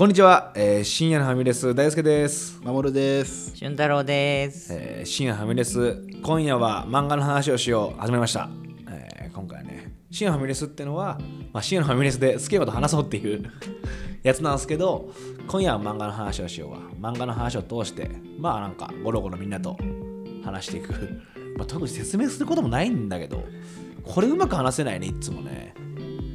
[0.00, 3.54] こんにちは、えー深夜のファミレス大輔です、まもるです。
[3.54, 4.72] 俊太郎です。
[4.72, 8.48] えー深夜ファミレス今夜は漫画の話をしよう始めました、
[8.88, 11.18] えー今回はね深夜のファミレスってのは、
[11.52, 13.44] まあ、深夜のファミレスで好きなこと話そうっていう
[14.24, 15.12] やつなんですけど
[15.46, 16.78] 今夜は漫画の話をしようわ。
[16.98, 19.76] 漫画の話を通してまあなんかゴロゴロみんなと
[20.42, 20.92] 話していく、
[21.58, 23.44] まあ、特に説明することもないんだけど
[24.02, 25.74] これうまく話せないねいつもね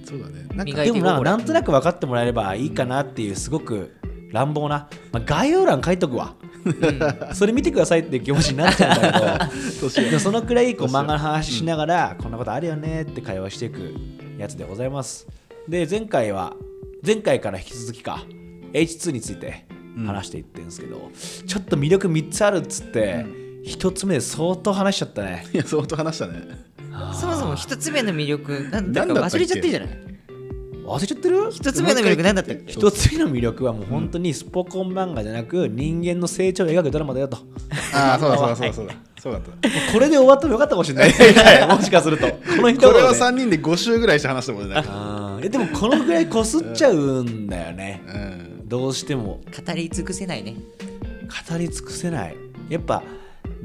[0.06, 0.46] そうだね。
[0.54, 3.96] なんかでもななんとなく分かってもらえればいいかなっていうすごく
[4.32, 6.36] 乱暴な、まあ、概要欄書いとくわ、
[7.34, 9.90] それ見てくださいっていう気持ちになっちゃうんだけど。
[10.10, 13.94] でもそのくらいこう漫画の話しながら、こんなことあるよねって会話していく
[14.38, 15.28] やつでございます。
[15.68, 16.54] で前回は
[17.06, 18.24] 前回から引き続きか
[18.74, 19.66] H2 について
[20.06, 21.12] 話していってるんですけど、
[21.48, 23.26] ちょっと魅力3つあるっつって、
[23.64, 25.46] 一1つ目で相当話しちゃったね。
[25.54, 26.42] いや、相当話したね。
[27.14, 29.90] そもそも一つ目の魅力なんだか忘れちゃってるじゃない？
[30.86, 31.50] 忘れちゃってる？
[31.52, 32.72] 一つ目の魅力なんだったっけ？
[32.72, 33.66] 一つ目の魅力。
[33.66, 37.38] はもう本当にスポコン漫画じゃなく人間の成長を描くドラマだよと。
[37.38, 37.44] も
[37.94, 38.96] ああ、そうだそうだそうだそうだ。
[39.22, 39.50] そうだった。
[39.52, 41.10] うこれで終わってもよかったかもしれない。
[41.76, 42.28] もしかすると。
[42.28, 44.84] このこれは3人で5週ぐらいして話したもんね。
[45.44, 48.04] えでもこのぐらいこすっちゃうんだよね。
[48.08, 48.18] う
[48.66, 48.70] ん。
[48.70, 49.42] どうしても。
[49.66, 50.56] 語り尽くせないね。
[51.50, 52.36] 語り尽くせない。
[52.70, 53.02] やっぱ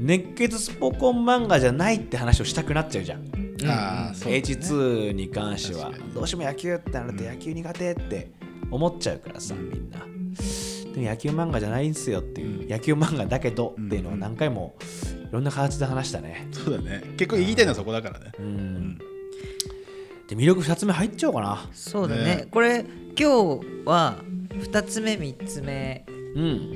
[0.01, 3.31] 熱血スポコン漫画じゃないって話をしたくなっちゃうじゃん。
[3.69, 4.37] ああ、そうだね。
[4.37, 8.31] H2 に関してはどうしても野球ってなると野球苦手って
[8.71, 9.99] 思っちゃうからさ、みんな。
[9.99, 16.47] でも野球漫画じゃないんすよっていう、野球漫画だけどっていうのを何回もいろんな形で話したね。
[16.51, 17.03] そうだね。
[17.17, 18.31] 結構言いたいのはそこだからね。
[18.39, 18.97] うん。
[18.97, 21.69] で魅力2つ目入っちゃおうかな。
[21.73, 22.23] そうだね。
[22.23, 22.47] ね。
[22.49, 22.85] これ
[23.15, 24.15] 今日は
[24.59, 26.05] 二つ目三つ目。
[26.07, 26.10] うん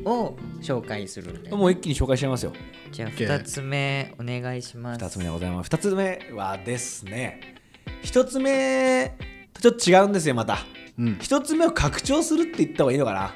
[0.06, 1.50] を紹介するんで。
[1.52, 2.54] もう一気に紹介しちゃいますよ。
[2.92, 5.04] じゃあ OK 二つ目お願いします。
[5.04, 5.70] 2つ目でございます。
[5.70, 7.56] 2つ目はですね。
[8.04, 9.16] 1つ目
[9.54, 10.60] とちょっと違うんですよまた。
[10.98, 11.18] うん。
[11.20, 13.34] 1つ目を拡張するって言った方がいいのかな。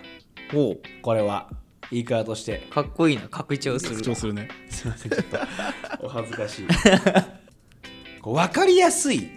[0.53, 1.49] おこれは
[1.91, 2.67] 言い方として。
[2.69, 3.27] かっこいいな。
[3.29, 3.95] 拡張する。
[3.95, 4.03] 拡。
[4.03, 4.49] 張するね。
[4.69, 5.37] すいませんちょっと。
[6.05, 6.67] お恥ずかしい。
[8.21, 9.29] こう分かりやすいっ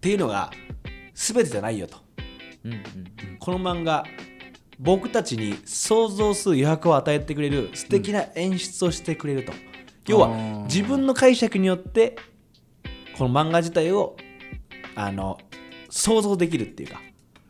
[0.00, 0.50] ていうのが
[1.14, 1.98] 全てじゃないよと。
[2.64, 2.80] うんうん。
[3.38, 4.04] この漫画
[4.82, 9.52] 僕たちに想像する余白を与えてくれる素敵な演出をしてくれると、
[10.06, 10.62] 要はあー。
[10.64, 12.16] 自分の解釈によって
[13.18, 14.16] この漫画自体を
[14.94, 15.38] あの
[15.90, 17.02] 想像できるっていうか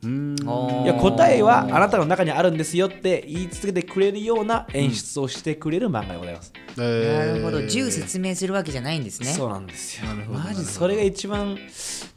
[0.03, 7.59] いや答えはあなたの中にあるんですよって言い続けてくれるような演出をしてくれる漫画でございます、なるほど。
[7.59, 9.29] 10十説明するわけじゃないんですね。
[9.29, 10.07] そうなんですよ。
[10.31, 11.59] マジそれが一番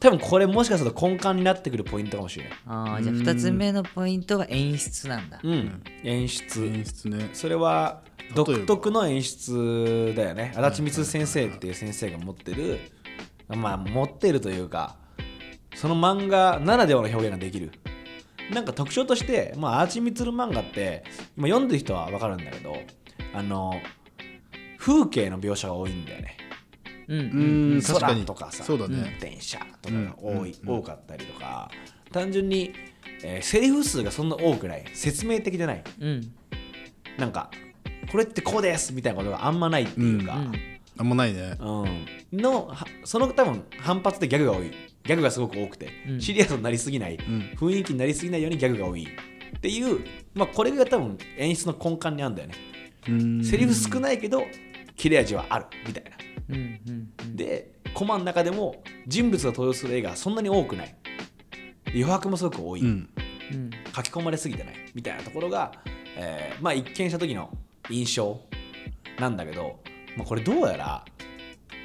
[0.00, 2.52] 多分これもしかすると根幹になってくるポイントかもしれない。
[2.66, 5.40] ああじゃあ二つ目のポイントは演出なんだ。
[5.42, 6.64] うん、演出。
[6.64, 7.30] 演出ね。
[7.34, 8.00] それは
[8.34, 10.54] 独特の演出だよね。
[10.56, 12.80] 足立光先生っていう先生が持ってる
[13.48, 14.96] まあ持ってるというか
[15.74, 17.72] その漫画ならではの表現ができる。
[18.52, 21.02] なんか特徴として、まあ、アーチミツル漫画って
[21.36, 22.76] 今読んでる人は分かるんだけど
[23.32, 23.72] あの
[24.78, 26.36] 風景の描写が多いんだよね。
[27.08, 27.18] うん。
[27.18, 27.24] うう
[27.76, 28.24] んん、確かに。
[28.24, 29.16] 空とかさそうだね。
[29.20, 30.68] 電車とかが多い、うん。
[30.68, 31.70] うん多かったりとか
[32.12, 32.72] 単純に、
[33.22, 34.84] えーセリフ数がそんな多くない。
[34.92, 35.84] 説明的じゃない。
[36.00, 36.32] うん。
[37.18, 37.50] なんか
[38.10, 40.52] これってこうですみたいなことがあんまないっていうか、うん。
[40.98, 41.56] あんまないね。
[41.58, 42.06] うん。
[42.38, 44.70] のはその多分反発でギャグが多い
[45.06, 46.20] ギャグがすごく多くて、うん。
[46.20, 47.18] シリアスになりすぎない、ん。
[47.56, 49.06] 雰囲気になりすぎないようにギャグが多い。
[49.56, 50.04] っていう、
[50.34, 52.54] まあ、これが多分演出の根幹にあるんだよね、
[53.08, 53.44] うん。
[53.44, 54.44] セリフ少ないけど
[54.96, 56.10] 切れ味はあるみたいな。
[56.50, 57.36] うんうんうん。
[57.36, 60.94] でコマの中でも人物が登場する絵がそんなに多くない。
[61.86, 63.08] 余白もすごく多い、うん。
[63.52, 63.70] うん。
[63.94, 64.74] 書き込まれすぎてない。
[64.94, 65.72] みたいなところが、
[66.16, 67.56] えーまあ一見した時の
[67.90, 68.40] 印象
[69.18, 69.80] なんだけど、
[70.16, 71.04] まあ、これどうやら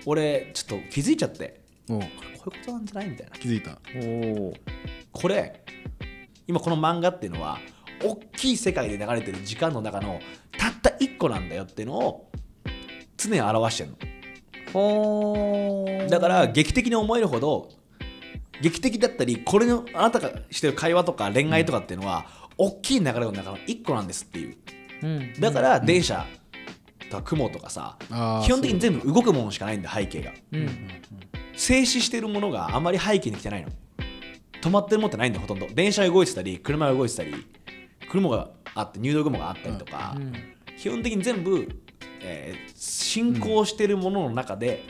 [0.05, 1.58] 俺ちょっと気づいちゃって
[1.89, 3.09] おうこれこういうことなんじゃない？
[3.09, 3.31] みたいな。
[3.37, 3.79] 気づいた。
[3.95, 4.53] おお。
[5.11, 5.63] これ
[6.47, 7.59] 今この漫画っていうのは
[8.03, 10.19] 大きい世界で流れてる時間の中の
[10.57, 12.31] たった1個なんだよっていうのを
[13.17, 13.97] 常に表してるの。
[14.73, 16.07] ほー。
[16.09, 17.69] だから劇的に思えるほど
[18.61, 22.25] 劇的だったりこれのあなたがしてる会話とか恋愛とかっていうのは、
[22.57, 24.57] 大きい流れの中の1個なんですっていう。
[25.03, 25.33] うん。
[25.39, 26.25] だから電車
[27.09, 30.33] とか雲とかさ、あー基本的に全部動くものしかないんだ背景が。
[30.51, 30.69] うん
[31.59, 33.69] 静止してるものがあまり背景に来てないの。
[34.61, 35.67] 止まってるものってないんだよほとんど。
[35.67, 37.33] 電車が動いてたり車が動いてたり
[38.09, 40.33] 雲があって入道雲があったりとか、うん。
[40.77, 41.67] 基本的に全部、
[42.21, 44.83] えー進行してるものの中で、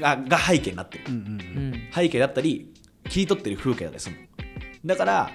[0.00, 1.04] がが背景になってる。
[1.08, 1.24] うんうんう
[1.76, 1.88] ん。
[1.94, 2.72] 背景だったり
[3.10, 4.22] 切り取ってる風景だったりするの。
[4.86, 5.30] だから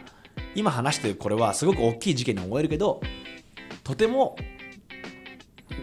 [0.56, 3.02] 今話してるこれはすごく大きい事件に思えるけど
[3.84, 4.36] とても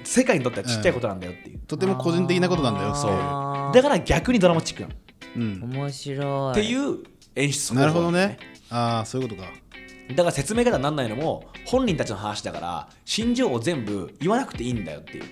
[0.07, 3.11] 世界にとってはちっちゃいことなんだよっていう、とても個人的なことなんだよそう
[3.75, 4.95] だから逆にドラマチックなの。
[5.37, 5.75] うん。
[5.75, 6.53] 面白い。
[6.53, 6.99] っていう
[7.35, 7.81] 演出方法。
[7.81, 8.39] なるほどね。
[8.71, 9.49] ああそういうことか。
[10.11, 15.25] だから説明方にならないのも本人たちの話だから心情を全部言わなくていいんだよっていう。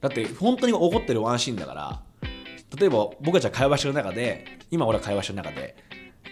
[0.00, 2.00] だって本当に起こってるワンシーンだから
[2.78, 5.76] 例えば僕たちは会話してる中で今俺は会話してる中で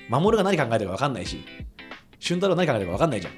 [0.09, 1.45] 守が何考えてるか分かんないし
[2.19, 3.33] 俊太郎何考えてるか分かんないじゃん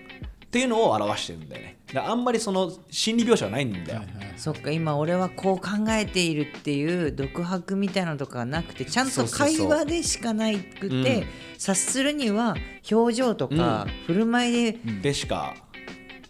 [0.56, 1.76] っていうのを表してるんだよね。
[1.88, 11.02] だからあんまりその心理描写はないんだよ、はいはいそっか今俺はこう考えているっていう独白みたいなのとかがなくてちゃんと会話でしかないくうん。
[11.02, 12.54] て察するには
[12.90, 15.54] 表情とか振る舞いででしか。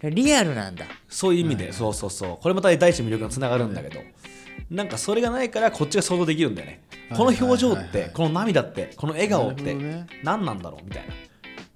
[0.03, 0.85] リアルなんだ。
[1.09, 2.39] そういう意味で、そうそうそう。
[2.41, 4.01] これまた第一の魅力がつながるんだけど、
[4.71, 6.83] なんかそれがないからこっちが想像できるんだよね、
[7.17, 9.75] この表情ってこの涙ってこの笑顔って
[10.23, 11.15] 何なんだろうみたいな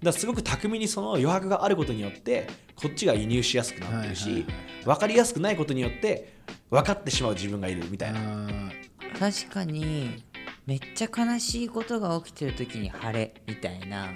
[0.02, 4.84] だからすごく巧みにその余白があることによってこっちが移入しやすくなってるし、はいはいはい。
[4.86, 6.34] 分かりやすくないことによって
[6.70, 8.20] 分かってしまう自分がいるみたいな。
[8.46, 8.70] あ
[9.18, 10.22] 確かに
[10.66, 14.08] めっちゃ悲しいことが起きてる時に晴れみたいな。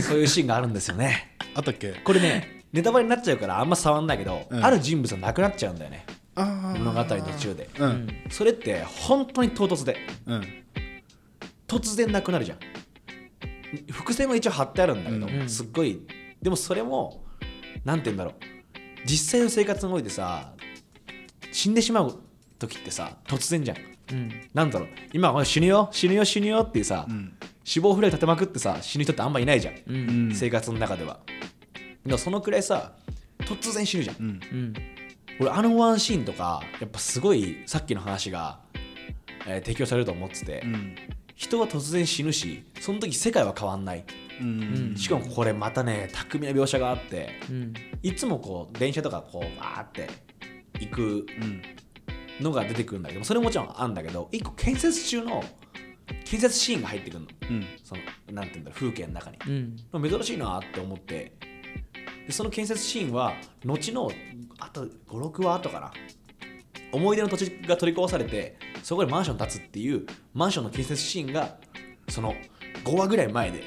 [0.00, 1.36] そういうシーンがあるんですよね。
[1.40, 1.92] ー あったっけ？
[2.04, 4.64] これねネタバレになっちゃうからあんま触んないけど、うん。
[4.64, 6.06] ある人物が亡くなっちゃうんだよね。
[6.36, 7.68] あ物語途中で。
[7.78, 8.08] あうん。
[8.30, 9.96] それって本当に唐突で。
[10.26, 10.64] うん。
[11.66, 12.58] 突然なくなるじゃん
[13.90, 15.48] 伏線は一応貼ってあるんだけど、うん。
[15.48, 16.00] すっごい。
[16.42, 17.24] でもそれも
[17.84, 18.34] なんて言うんだろう。
[19.06, 20.52] 実際の生活においてさ
[21.52, 22.18] 死んでしまう
[22.58, 23.76] 時ってさ突然じゃん。
[24.12, 24.30] うん。
[24.54, 24.88] なんだろう。
[25.12, 27.32] 今死ぬよ死ぬよ死ぬよっていうさ、うん。
[27.64, 30.34] 死亡フラグ立てまくってさ死ぬ人ってあんまいないじゃん、ううんん。
[30.34, 31.20] 生活の中では。
[32.04, 32.92] でもそのくらいさ
[33.40, 34.16] 突然死ぬじゃん。
[34.16, 34.24] うん。
[34.26, 34.74] うん。
[35.40, 38.60] 俺あのワンシーンとかやっぱすごいさっきの話が、
[39.46, 40.96] えー提供されると思ってて、うん
[41.40, 44.04] 人は突然死ぬしその時世界は変わんない。
[44.42, 44.94] うん。
[44.94, 47.72] しかもこれまたね巧みな描写があってうん。
[48.02, 50.06] いつもこう電車とかこうバーって
[50.80, 51.62] 行くうん。
[52.44, 55.42] のが出てくるんだけどそれもちろんあるんだけど一個建設中の
[56.26, 57.26] 建設シーンが入ってくるの。
[57.48, 57.66] うん。
[57.82, 58.02] その
[58.34, 59.38] なんていうんだろう風景の中に。
[59.94, 60.10] うん。
[60.10, 61.32] 珍しいなって思って。
[62.26, 63.32] でその建設シーンは
[63.64, 64.12] 後の
[64.58, 65.90] あと56話後かな
[66.92, 71.56] 思い出の土地が取り壊されてそこでマンション建つっていうマンションの建設シーンが
[72.08, 72.34] その
[72.84, 73.62] 5話ぐらい前で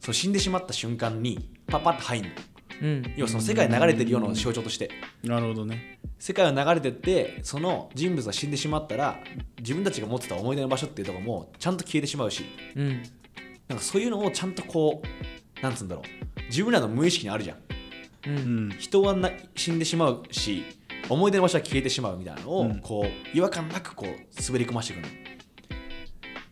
[0.00, 2.30] そう死んでしまった瞬間にパッパッと入んの。
[2.82, 3.14] うん。
[3.16, 4.90] 要はその世界に流れてるような象徴として。
[5.22, 6.00] なるほどね。
[6.18, 9.18] 世界が流れてってその人物が死んでしまったら
[9.58, 12.44] 自分たちが持ってた思い出の場所っていうところもちゃんと消えてしまうし。
[12.74, 13.02] うん。
[13.68, 16.42] なんかそういうのをちゃんとこうなんつうんだろう。
[16.48, 17.58] 自分らの無意識にあるじゃん。
[17.58, 17.60] う
[18.26, 18.70] うんん。
[18.78, 20.64] 人はな死んでしまうし
[21.12, 22.80] 思い出の場所は消えてしまうみたいなのを、うん。
[22.80, 25.08] ここう違和感なくこう滑り込ましていくの。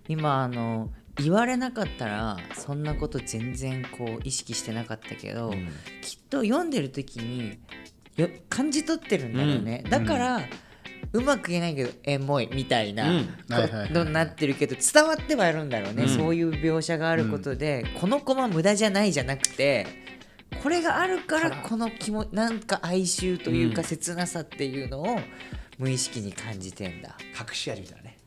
[0.09, 5.69] 今あの言われなかったらそんなこと全然こう意識してなかったけど、うん。
[6.03, 7.59] きっと読んでる時に
[8.17, 9.91] よ感じ取ってるんだろうね、うん。
[9.91, 10.41] だから、
[11.13, 13.27] うまく言えないけどエモいみたいなうん。
[13.27, 16.09] ことになってるけど伝わってはいるんだろうね、うん。
[16.09, 19.87] そういう描写があることで、このコマ無駄じゃないじゃなくて
[20.63, 23.87] これがあるからこの気もなんか哀愁というかうん。
[23.87, 25.21] 切なさっていうのを
[25.79, 27.17] 無意識に感じてんだ。
[27.39, 28.19] 隠し味みたいなね。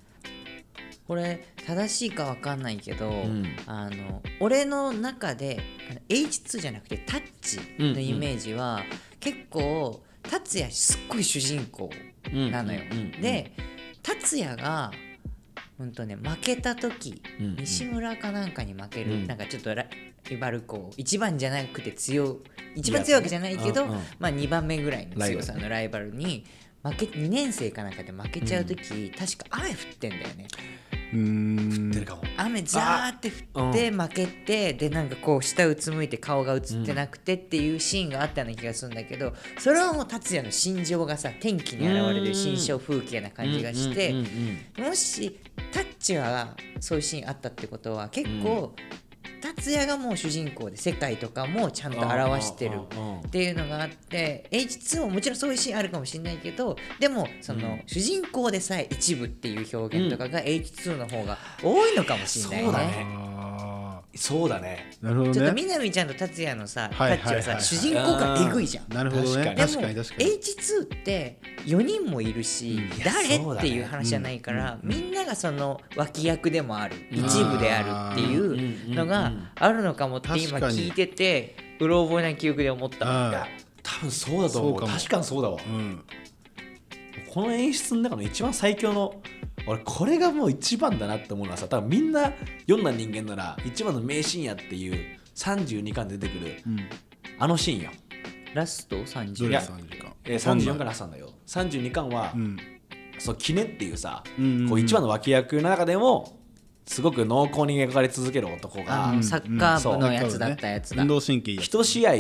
[1.08, 3.46] これ正しいかわかんないけど、ん。
[3.68, 5.60] あの俺の中で
[5.92, 8.82] あの H2 じゃなくてタッチのイメージは、
[9.20, 11.90] 結構達也すっごい主人公
[12.32, 12.82] なのよ。
[12.92, 13.54] うんうんうんで
[14.02, 14.92] 達也が
[15.78, 17.56] ほんとね負けた時、うんうん。
[17.58, 19.28] 西村かなんかに負ける、うん。
[19.28, 19.74] なんかちょっと
[20.30, 22.38] ライバル校一番じゃなくて強い
[22.76, 24.00] 一番強いわけじゃないけど、うんうん。
[24.20, 26.46] まあ、2番目ぐらいの強さのライバルに
[26.84, 30.48] 負け2年生かなんかで負けちゃう時、確か雨降ってんだよね。
[31.14, 31.92] うーん。
[31.92, 32.24] 出るかも。
[32.36, 45.40] 雨ザーって降って負けて、でなんかこう下うつむいて顔が映ってなくてっていうシーンがあったような気がするんだけどそれはもう達也の心情がさ天気に現れる心象風景な感じがして、うんうんうんもし
[45.72, 48.76] タッチはそういうシーンあったってことは結構、
[49.44, 52.80] 達也がもう主人公で世界とかもちゃんと表してる
[53.28, 62.64] っていうのがあって H2 ももちろんそういうシーンあるかもしれないけどでもその、主人公でさえ一部っていう表現とかが H2 の方が多いのかもしれないね。
[62.64, 63.06] そうだね。
[63.06, 63.73] あ
[64.16, 64.92] そうだね。
[65.02, 68.94] ーなるほどちょっとねみなみちゃんと達也のさ、はいタッチはさ、主人公がえぐいじゃん。
[68.94, 69.56] なるほどね。
[69.56, 70.26] 確でも確かに確かに。
[70.26, 73.38] H2 って4人もいるし、誰？
[73.38, 74.90] っていう話じゃないから、うん。
[74.90, 83.48] みんながその脇役でもある、一部であるっていうのがうんあるのかもって今聞いててうろ覚えな記憶で思ったあいや
[83.82, 84.80] 多分そうだと思う。
[84.88, 85.58] 確かにそうだわ。
[85.66, 86.04] うん。
[87.34, 89.16] この演出の中の一番最強の
[89.66, 92.34] 俺これがもう一番だなって思うのはさ多分みんな
[92.68, 96.80] 読んだ人間なら一番の名シーンやっていう32巻で出てくるうん。
[97.40, 97.92] あのシーンよ、
[98.54, 101.32] ラストど30れや三時間えー、34から挟んだよ。
[101.48, 102.58] 32巻は、うん。
[103.18, 104.70] そうキネっていうさ、うんうんうん。
[104.70, 106.40] こう一番の脇役の中でも
[106.86, 111.02] すごく濃厚に描かれ続ける男あがのサッカー部のやつだったやつだ。
[111.02, 112.12] 運動神経一試合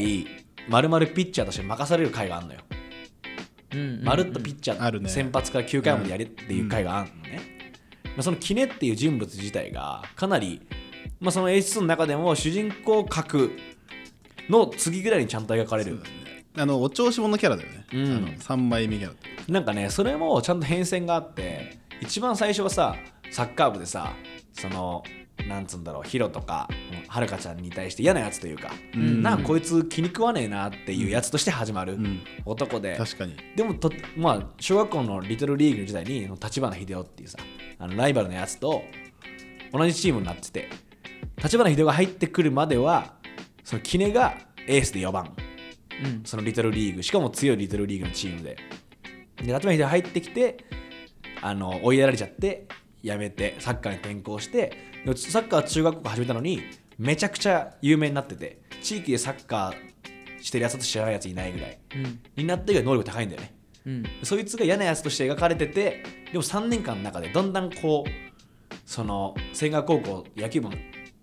[0.69, 2.62] 丸々ピッチャーとして任される回があるのよ、
[4.03, 5.10] まるっとピッチャー、あるね。
[5.10, 7.39] 先発から9回までやれっていう回があるのね、
[8.06, 10.62] まあ、そのキネっていう人物自体がかなり、
[11.20, 13.51] まあ、その演出の中でも主人公格
[14.50, 16.00] の次ぐらいにちゃんと描かれる。
[16.56, 18.06] あのお調子者キャラだよね、うん。
[18.06, 19.13] あの3枚目キャラ。
[19.13, 22.96] ってなんかねそれもちゃんと変遷があって一番最初はさ
[23.32, 24.13] サッカー部でさ
[24.53, 25.03] その
[25.47, 26.69] なんつうんだろうヒロとか
[27.07, 29.21] はるかちゃんに対して嫌なやつというか、ん。
[29.21, 32.21] なんかこいつ気に食わねえなっていうやつとして始まるん。
[32.45, 33.35] 男で、確かに。
[33.55, 37.39] でもと、まあ、小学校のリトルリーグの時代に立花秀夫っていうさ
[37.79, 38.83] あのライバルのやつと
[39.71, 40.69] 同じチームになってて
[41.37, 43.15] 立花秀夫が入ってくるまでは
[43.63, 44.37] そのキネが
[44.67, 45.33] エースで4番。
[46.03, 46.21] うん。
[46.23, 48.57] そのリトルリーグしかも強いリトルリーグのチームで。
[49.37, 50.57] で立花秀夫入ってきて
[51.41, 52.67] あの追いやられちゃって
[53.03, 56.62] やめてサッカーに転向してでもサッカーは中学校始めたのに
[56.98, 62.19] めちゃくちゃ有名になってて地域でサッカーしてるやつと知らないやついないぐらいうん。
[62.36, 63.55] になってる能力高いんだよね。
[63.86, 64.03] うん。
[64.24, 70.75] そいつが嫌なやつとして描かれててでも3年間の中でだんだんこうその千賀高校野球部の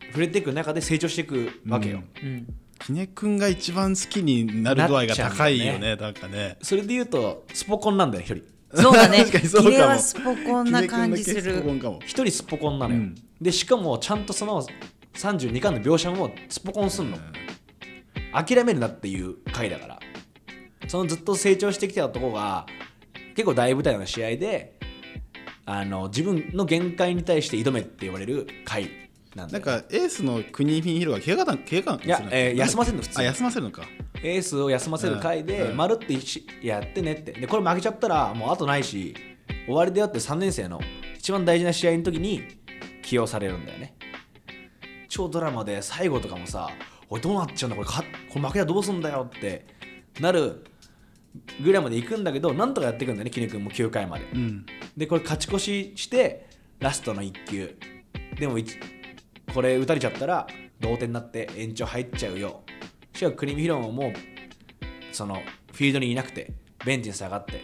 [0.08, 2.46] 触れていく中で成長していくわけよ、うん。
[2.78, 5.96] きねくんが一番好きになる度合いが高いよね。
[5.96, 6.56] なんかね。
[6.62, 8.42] それで言うとスポコンなんだよ一人
[8.74, 9.18] そうだね。
[9.24, 9.70] 確かにそうかも。
[9.70, 11.62] キネはスポコンな感じする。
[12.04, 13.14] 一人スポコンなのよ、うん。
[13.40, 14.66] でしかもちゃんとその
[15.14, 17.18] 32巻の描写もスポコンすんの、
[18.32, 20.00] 諦めるなっていう回だから。
[20.88, 22.66] そのずっと成長してきた男が
[23.36, 24.76] 結構大舞台の試合で
[25.64, 28.90] あの自分の限界に対して挑めって言われる回
[29.34, 33.18] なんだなんよかエースの国フィンヒロが怪我だ怪我いや、えー休ませるの普通。
[33.18, 33.82] あに休ませるのか。
[34.22, 35.76] エースを休ませる回で、うん。
[35.76, 37.32] まるってしやってねって。
[37.32, 39.14] でこれ負けちゃったらもう後ないし
[39.66, 40.80] 終わりだよって3年生の
[41.16, 42.42] 一番大事な試合の時に
[43.02, 43.94] 起用されるんだよね。
[45.08, 46.70] 超ドラマで最後とかもさ
[47.08, 47.76] おいどうなっちゃうんだ？
[47.76, 49.66] これかこれ負けたらどうすんだよって
[50.20, 50.64] なる
[51.62, 54.24] ぐらいまで行くんだけどなんとかやっていくんだよねキネ君も9回まで。
[54.34, 54.66] うん。
[54.96, 56.48] でこれ勝ち越しして
[56.80, 57.76] ラストの1球。
[58.38, 58.76] でも一
[59.52, 60.46] これ打たれちゃったら
[60.78, 62.62] 同点になって延長入っちゃうよ。
[63.14, 64.12] しかもクリミヒロももう
[65.12, 65.42] その
[65.72, 66.52] フィールドにいなくて
[66.84, 67.60] ベンチに下がって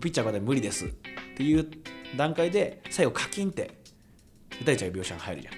[0.00, 0.86] ピッチャーこれで無理です。
[0.86, 0.88] っ
[1.36, 1.68] ていう
[2.16, 3.78] 段階で最後カキンって
[4.62, 5.54] 打たれちゃう描写が入るじゃん。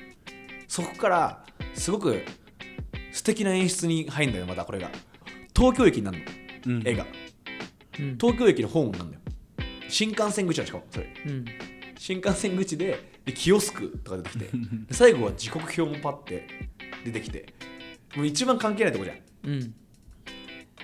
[0.69, 2.23] そこからすごく
[3.13, 4.91] 素敵な演出に入るんだよまたこれが。
[5.55, 6.19] 東京駅になる
[6.67, 6.89] の、うん。
[6.89, 7.07] 絵が
[7.99, 8.19] うん。
[8.19, 9.23] 東京駅のホームなんだよ。
[9.89, 10.85] 新幹線口なんしかも。
[10.91, 11.07] それ。
[11.27, 11.45] うん。
[11.99, 16.49] 新幹線口ででキオスクとか出てきてで最後は時刻表もパッて
[17.05, 17.55] 出てきて
[18.17, 19.17] もう一番関係ないとこじゃん。
[19.45, 19.75] うん。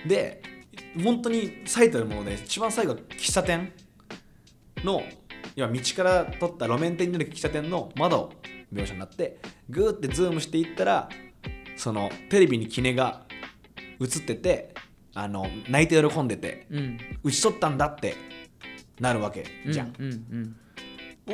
[0.07, 0.41] で
[1.03, 3.73] 本当に最たるもので一番最後は喫茶店
[4.83, 5.03] の
[5.55, 8.31] 今道から取った路面店に出る喫茶店の窓
[8.73, 11.09] 描写になってグーってズームしていったら
[11.75, 13.23] そのテレビにキネが
[13.99, 14.73] 映ってて
[15.13, 16.97] あの泣いて喜んでてうん。
[17.23, 18.15] 打ち取ったんだって
[18.99, 20.55] なるわけじゃん、うんうんう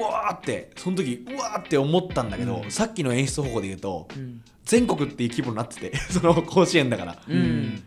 [0.01, 2.71] わーってその時うわーって思ったんだけど、うん。
[2.71, 4.41] さっきの演出方法で言うとうん。
[4.63, 7.35] 全国っていう規模になってて その甲子園だから、うん。
[7.35, 7.83] うん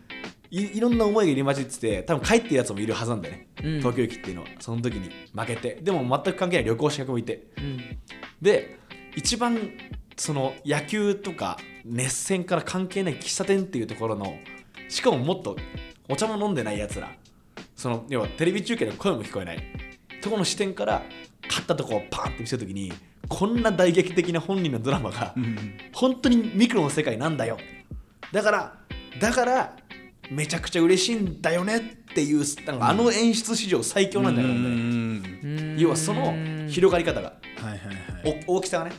[0.51, 3.77] いいろんな思いが入り混じってて多分帰ってるやつもいるはずなんだよね、うん。
[3.79, 4.47] 東京駅っていうのは。
[4.59, 5.77] その時に負けて。
[5.81, 7.43] でも全く関係ない旅行者もいて。
[7.57, 7.97] うん。
[8.41, 8.79] で
[9.15, 9.59] 一番
[10.17, 14.33] その野球とか熱戦から関係ない喫茶店っていうところの
[14.87, 15.55] しかももっと
[16.09, 17.11] お茶も飲んでないやつら。
[17.75, 19.63] その要はテレビ中継で声も聞こえない。
[20.21, 20.98] とこの視点から勝
[21.73, 22.91] ったとこをパって見せる時に
[23.27, 27.57] こんな大劇的な本人のドラマがうん本当にミクロの世界なんだよ。
[28.31, 28.73] だから
[29.19, 29.75] だから
[30.29, 31.81] めちゃくちゃ嬉しいんだよねっ
[32.13, 35.75] ていうなんかあの演出史上最強なんじゃないかな、ねうん。
[35.77, 36.35] 要はその
[36.67, 37.33] 広がり方が。
[38.47, 38.91] 大きさがね。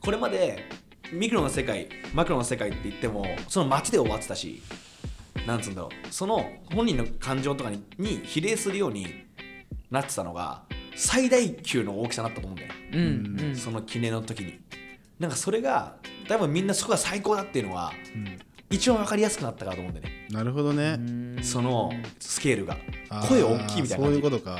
[0.00, 0.68] これまで
[1.12, 4.62] ミクロの世界マクロの世界って言ってもその街で終わってたし
[5.46, 6.12] なんつうんだろう。
[6.12, 6.44] その
[6.74, 9.06] 本人の感情とかにに比例するように
[9.90, 10.62] なってたのが
[10.96, 12.74] 最大級の大きさになったと思うんだよ。
[12.74, 13.56] ね、うんうん。
[13.56, 14.58] その記念の時に。
[15.18, 15.96] なんかそれが
[16.28, 18.38] 多分みんなそこが最高だっていうのはうん
[18.68, 20.26] 一番分かりやすくなったからと思うんだよね。
[20.30, 20.98] なるほどね。
[21.42, 22.76] そのスケールが。
[23.28, 24.58] 声大きいみたいなそういうことか。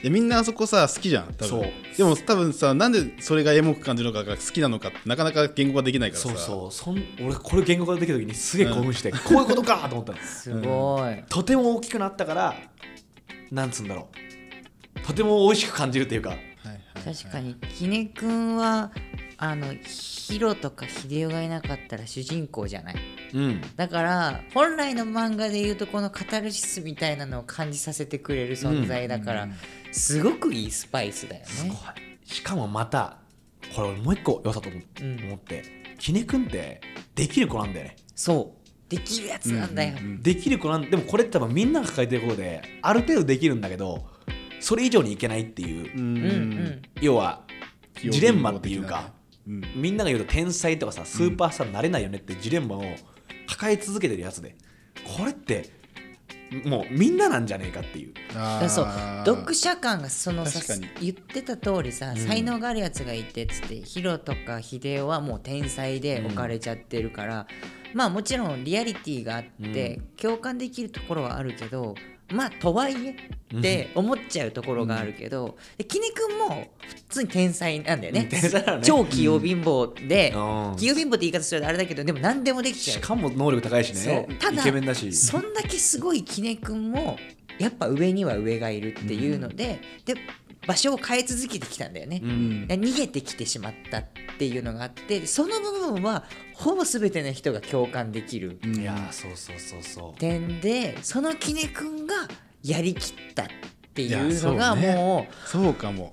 [0.00, 1.48] いやみんなあそこさ好きじゃん多分。
[1.48, 1.70] そう。
[1.96, 6.28] でも多分さなんでそれがエモく感じるのかが好きなのかってなかなか言語化できないからさ。
[6.28, 6.72] そうそう。
[6.72, 10.18] そん俺これ言語化できた時にすげえ興奮して、 こういうことかと思ったの。
[10.18, 11.24] すごい。
[11.28, 12.54] とても大きくなったから
[13.50, 14.27] なんつうんだろう
[15.06, 16.30] とても美味しく感じるっていうか。
[16.30, 17.54] はいはい確かに。
[17.54, 18.90] きねくんは
[19.36, 22.96] あのヒロとか秀夫がいなかったら主人公じゃない。
[23.34, 23.60] うん。
[23.76, 29.48] だから本来の漫画でいうとこのカタルシスみたいなのを感じさせてくれる存在だから、
[29.92, 31.46] すごくいいスパイスだよね。
[31.46, 31.76] すごい。
[32.24, 33.18] しかもまた
[33.74, 35.20] これ俺もう一個良さと思うん。
[35.24, 36.80] 思ってキネ君って
[37.14, 37.96] できる子なんだよね。
[38.14, 38.58] そう。
[38.88, 40.22] できるやつなんだよ、うんうんうん。
[40.22, 44.04] できる子なんでもこれって多分みんなが抱えてることである程度できるんだけど
[44.60, 46.16] それ以上にいけないっていう、うん。
[46.16, 46.82] うんうん。
[47.00, 47.42] 要は
[47.94, 49.12] ジレンマっていうか、
[49.46, 49.62] うん。
[49.74, 52.84] みんなが言うと天才とかさスーパースターになれないよねってジレンマを
[53.46, 54.56] 抱え続けてるやつで
[55.16, 55.78] これって
[56.64, 58.14] もうみんななんじゃねえかっていう。
[58.32, 58.86] だそう。
[59.26, 60.46] 読者感がその
[61.00, 62.16] 言ってた通りさ、ん。
[62.16, 67.46] 才能があるやつがいてっつってヒロとかヒデオはもう天才で置かれちゃってるから、
[67.92, 71.94] まあもちろんリアリティがあって、共感できるところはあるけど
[72.32, 73.10] まあとはいえ
[73.58, 78.28] って思っちゃうところがあるけど、でキネ君も普通に天才なんだよね。
[78.30, 78.80] ね。
[78.82, 80.76] 超器用貧乏で、うん。
[80.76, 82.96] 器用貧乏って言い方するとあれだけどでも何でもできちゃう。
[82.98, 84.28] しかも能力高いしね。
[84.38, 85.12] ただイケメンだし。
[85.12, 87.16] そんだけすごいキネ君も
[87.58, 90.14] やっぱ上には上がいるっていうので、で
[90.68, 92.68] 場所を変え続けてきたんだよね、うん。
[92.68, 94.04] で逃げてきてしまったっ
[94.38, 98.60] ていうのがあってその部分はほぼ全ての人が共感できる。
[98.62, 98.76] うん。
[98.76, 100.20] いやーそうそうそうそう。
[100.20, 102.14] 点でそのキネ君が
[102.62, 103.46] やりきったっ
[103.94, 104.94] ていうのがそうね。
[104.94, 106.12] もそうかも。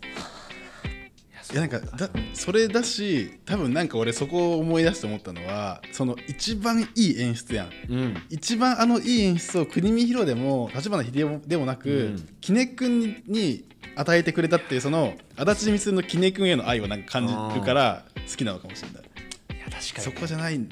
[1.51, 7.69] いやなんかだそれだし多分なんか俺そこを思い出して思ったのはその一番いい演出やん。
[7.89, 8.23] うん。
[8.29, 12.29] 一番あのいい演出を国見弘でも立花秀夫でもなく、うん。
[12.39, 19.03] キネ君に与えてくれたっていうその足立みつのキネ君への愛をなんか感じるから好きなのかもしれない。
[19.03, 20.67] いや確かに、ね、そこじゃないね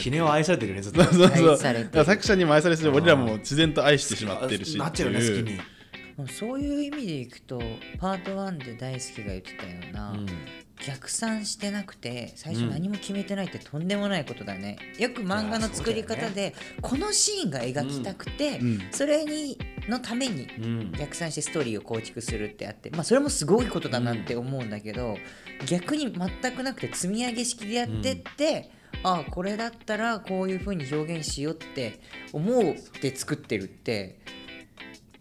[0.00, 1.04] キネは愛されてるよねずっと。
[1.04, 2.04] そうそうそう。
[2.04, 5.56] 作者にも愛されてるし俺らも自然と愛してしまってるしなっちゃうよね好きに、
[6.16, 7.60] もうそういう意味でいくと
[7.98, 10.26] パート1で大好きが言ってたような、うん
[10.86, 18.80] 逆算してなくて最初何も決めてないってとんでもないことだね、よく漫画の作り方で、このシーンが描きたくて、うん。
[18.90, 19.58] それに
[19.88, 20.92] のためにうん。
[20.92, 25.16] 逆算してストーリーを構築するってあってまあそれもすごいことだなって思うんだけど、
[25.66, 28.70] 逆に全くなくて積み上げ式でやってって、
[29.02, 32.00] ああこれだったらこういう風に表現しようって
[32.32, 34.20] 思うって作ってるって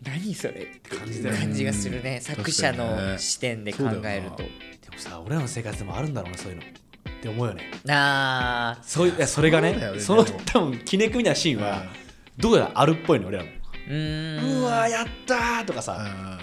[0.04, 4.44] 何それって感じがするね、作者の視点で考えると。
[4.92, 6.64] でもさ俺らの生活でもあるんだろうなそういうの。
[6.64, 6.66] っ
[7.22, 7.70] て思うよね。
[7.90, 8.84] あー。
[8.84, 11.84] そういやそれがねそねその多分キネクみたいなシーンは
[12.38, 13.50] どうやらあるっぽいの俺らも
[13.88, 14.62] うーん。
[14.62, 16.40] うわーやったーとかさあ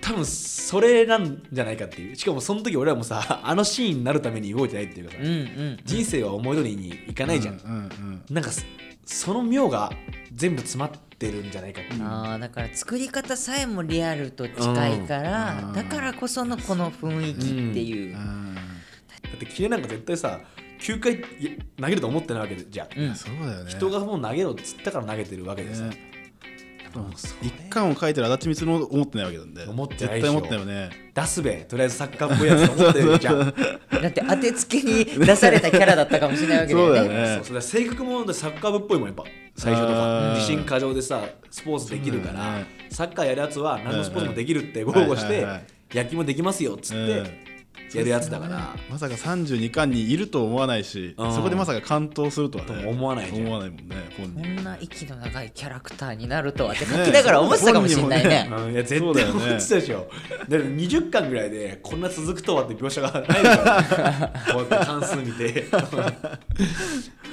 [0.00, 2.16] 多分それなんじゃないかっていう。
[2.16, 8.62] しかもその時俺らもさ あのシーンになるために動いてないっていうかさうんうん人生は思い通りにいかないじゃん、うんうんなんかそ
[9.04, 9.92] その妙が
[10.34, 15.72] 全部詰まってるんじゃないかっていう、あーだから作り方さえもリアルと近いから、うん。
[15.72, 18.16] だからこそのこの雰囲気っていう。
[18.16, 18.54] う、ん。
[18.54, 18.60] だ
[19.34, 20.40] ってキネなんか絶対さ
[20.80, 23.14] 9回い投げると思ってないわけでじゃあ、うん。
[23.14, 23.70] そうだよね。
[23.70, 26.15] 人がもう投げろっつったから投げてるわけでさ、ね
[27.42, 29.64] 一巻を書いてる足立光の思ってないわけなんで。
[29.64, 30.30] 思ってないでしょ。
[30.30, 30.90] 絶対思ってないよね。
[31.14, 31.52] 出すべ。
[31.68, 33.38] とりあえずサッカーっぽいやつと思ってるじゃん。
[34.02, 36.96] だって当てつけに出されたキャラだったかもしれないわけだよね。
[36.96, 37.40] そうだよね。
[37.44, 39.24] そう性格もサッカー部っぽいもんやっぱ。
[39.56, 47.45] 最初とあかー自信過剰でさスポーツできるから、ねサッカーやるやつは何のスポーツもできるって豪語してはいはいはい野球もできますよっつって
[47.94, 51.32] やるやつだから、まさか32巻にいると思わないし、うん。
[51.32, 53.46] そこでまさか完投するとはね思わないじゃん。
[53.46, 58.50] 思わないもんね本こ人んな息の長いキャラクターになるとはって書きながら思ってたかもしれないね。
[58.52, 59.22] うんいや絶対思って
[59.68, 60.10] たでしょ。
[60.48, 64.32] だって20巻ぐらいでこんな続くとはって描写がないから。
[64.52, 65.66] こうやって関数見て。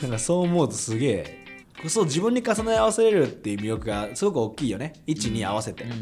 [0.01, 1.43] なんかそう思うとすげえ。
[1.87, 4.93] そう自分に重ね合わせれるっていう魅力がすごく大きいよね。
[5.07, 5.91] 12合わせて、うん。
[5.91, 5.95] う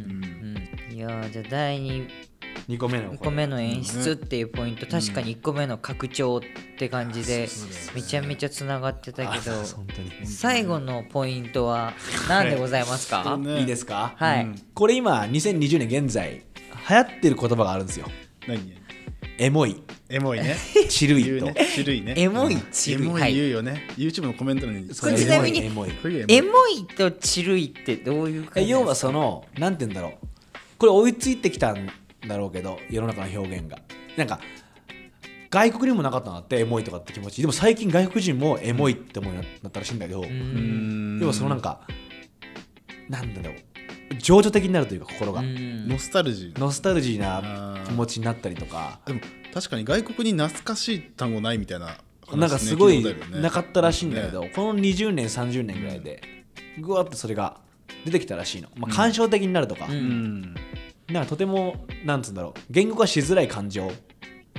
[0.94, 0.94] ん。
[0.94, 2.08] いやーじゃあ第 2,
[2.72, 6.42] 2個目の2個目の演出っていうポイント、確かに1個目の拡張っ
[6.78, 7.50] て感じで
[7.94, 9.52] めちゃめちゃつながってたけど
[10.24, 11.94] 最後のポイントは
[12.30, 13.60] 何でございますか、ね。
[13.60, 14.56] いいですか、はい、うん。
[14.74, 16.44] これ今2020年現在
[16.90, 18.08] 流行ってる言葉があるんですよ。
[18.48, 18.74] 何？
[19.38, 19.82] エモい。
[20.08, 20.56] エモいね。
[20.88, 21.56] チルイと、言うね。
[21.74, 22.14] 種類ね。
[22.16, 22.62] エモいうん。
[22.72, 23.08] チルイ。
[23.08, 23.34] エモはい。
[23.34, 23.88] い言うよね。
[23.98, 24.96] YouTube のコメント欄に。
[24.96, 25.92] これちなみにエモい
[26.96, 30.28] とチルイってどういう感じ要はそのなんて言うんだろう。
[30.78, 31.88] これ追いついてきたん
[32.28, 33.80] だろうけど世の中の表現が。
[34.18, 34.40] なんか
[35.50, 37.42] 外国にもなかったなってエモいとかって気持ち。
[37.42, 40.24] でも最近外国人もエモいって思うようになったらしいんだけど、
[41.20, 41.82] 要はそのなんか
[43.10, 43.56] なんだろう。
[44.20, 45.88] 情緒的になるというか心が、うん。
[45.88, 46.60] ノスタルジー。
[46.60, 49.00] ノスタルジーな気持ちになったりとか。
[49.06, 49.20] でも
[49.54, 54.52] 確かに外国に懐かしい単語ないみたいな話ねなんかすごいなかったらしいんだけど、ね。
[54.56, 56.22] この20年30年ぐらいで
[56.80, 57.58] ぐわってそれが
[58.06, 60.56] 出てきたらしいの、まあ、感傷的になるとか、うん
[61.12, 62.60] うんなんかとてもなんつうんだろう。
[62.70, 63.92] 言語化しづらい感情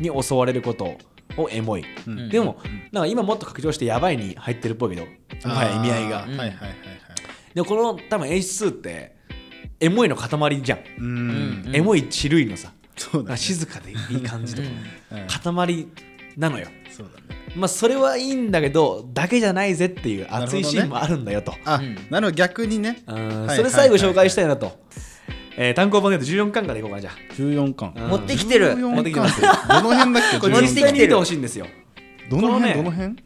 [0.01, 0.97] に襲われること
[1.37, 2.29] をエモい、うん。
[2.29, 2.59] でも
[2.93, 5.07] なんか今もっと拡張してやばいに入ってるっぽいけど
[5.49, 6.25] もはや意味合いが。
[6.25, 6.77] あーはいはいはいはい。
[7.55, 9.17] でもこの多分演出って
[9.81, 11.65] エモいの塊じゃん、うん。
[11.67, 13.37] うんエモいチルいのさそうだね。
[13.37, 14.69] 静かでいい感じとか、
[15.13, 15.17] う
[15.55, 15.65] ん。
[15.67, 15.89] 塊
[16.37, 16.69] なのよ。
[16.91, 17.43] そうだね。
[17.57, 21.95] まあそれはいいんだけどだけじゃないぜっていう熱いシーンもあるんだよと、あ、うん。
[22.11, 23.03] なるほど逆にね。
[23.07, 23.47] うん。
[23.47, 23.57] はい。
[23.57, 24.79] それ最後紹介したいなと、
[25.57, 27.93] えー単行本で言うと14巻からいこうかなじゃ14巻。
[27.97, 28.09] うん。
[28.09, 28.73] 持ってきてる。
[28.73, 29.41] 14持ってきてます。
[29.41, 30.39] どの辺だっけ？
[30.41, 31.67] これ実際に見てほしいんですよ。
[32.31, 32.75] どの辺？
[32.75, 33.17] どの辺？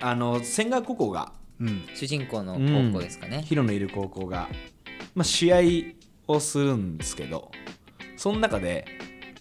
[0.00, 1.32] あの千賀高校が。
[1.60, 1.82] うん。
[1.94, 4.48] 主人公の高校ですかね、ヒロのいる高校が、
[5.14, 5.58] まあ、試合
[6.26, 7.52] をするんですけど
[8.16, 8.84] その中で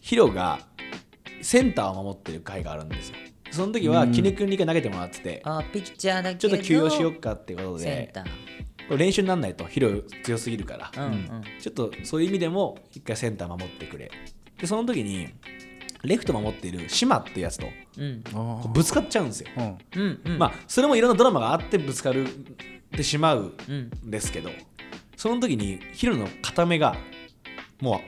[0.01, 0.59] ヒロが
[1.41, 3.15] センターを守ってる回があるんですよ。
[3.49, 4.11] その時はうん。
[4.11, 8.25] キネ君に一回投げてもらっててあーピッチャーだけどちょっと休養しよっかってことセンでター
[8.97, 9.89] 練習にならないとヒロ
[10.23, 11.43] 強すぎるから、うんうん。
[11.59, 14.11] ちょっとそういう意味でも一回センター守ってくれ。
[14.59, 15.29] でその時に
[16.03, 17.67] レフト守っている島ってやつと
[18.69, 20.01] ぶつかっちゃうんですよ、あうん。
[20.01, 20.37] うんうん。
[20.37, 22.27] まあそれもいろんなドラマがあってぶつかるっ
[22.91, 23.91] てしまううん。
[24.07, 24.49] んですけど
[25.15, 26.95] その時にヒロの片目が
[27.79, 27.99] もう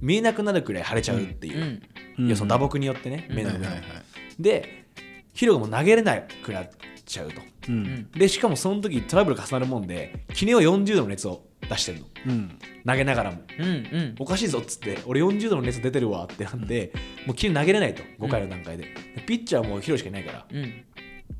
[0.00, 1.80] 見えなくなるくらい腫れちゃうっていう、
[2.18, 2.26] うん。
[2.26, 3.36] いやその打撲によってね、うん。
[3.36, 4.02] 目の上の、はいはいはい。
[4.38, 4.86] で
[5.32, 6.70] ヒロがもう投げれなくなっ
[7.08, 7.40] ちゃうと。
[7.40, 7.82] ううん。
[7.82, 16.92] んでしかもその時トラブル重なるもんでキネを40度の熱を出してるのうん投げながらもうんうんおかしいぞっつって俺40度の熱出てるわってなって、
[17.26, 18.84] もうキネ投げれないと5回の段階で、
[19.16, 20.60] でピッチャーはもうヒロしかいないからう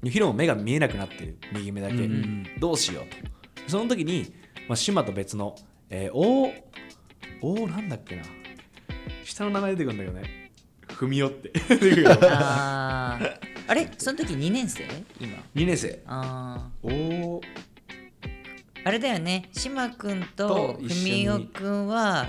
[0.07, 0.11] ん。
[0.11, 1.39] ヒロも目が見えなくなってる。
[1.53, 3.71] 右目だけ、うんうんどうしようと。
[3.71, 4.33] その時に、
[4.69, 5.55] まあ、島と別の、
[5.91, 6.53] えー、お
[7.41, 8.23] おなんだっけな。
[9.25, 10.53] 下の名前出てくるんだけどね
[10.93, 12.11] ふみおって出てくるよ
[13.69, 13.89] あれ？
[13.99, 14.85] その時2年生？
[15.21, 15.37] 今。
[15.55, 16.03] 2年生。
[16.07, 17.47] あおおー。
[18.85, 19.51] あれだよね。
[19.53, 22.27] 島君と文雄君は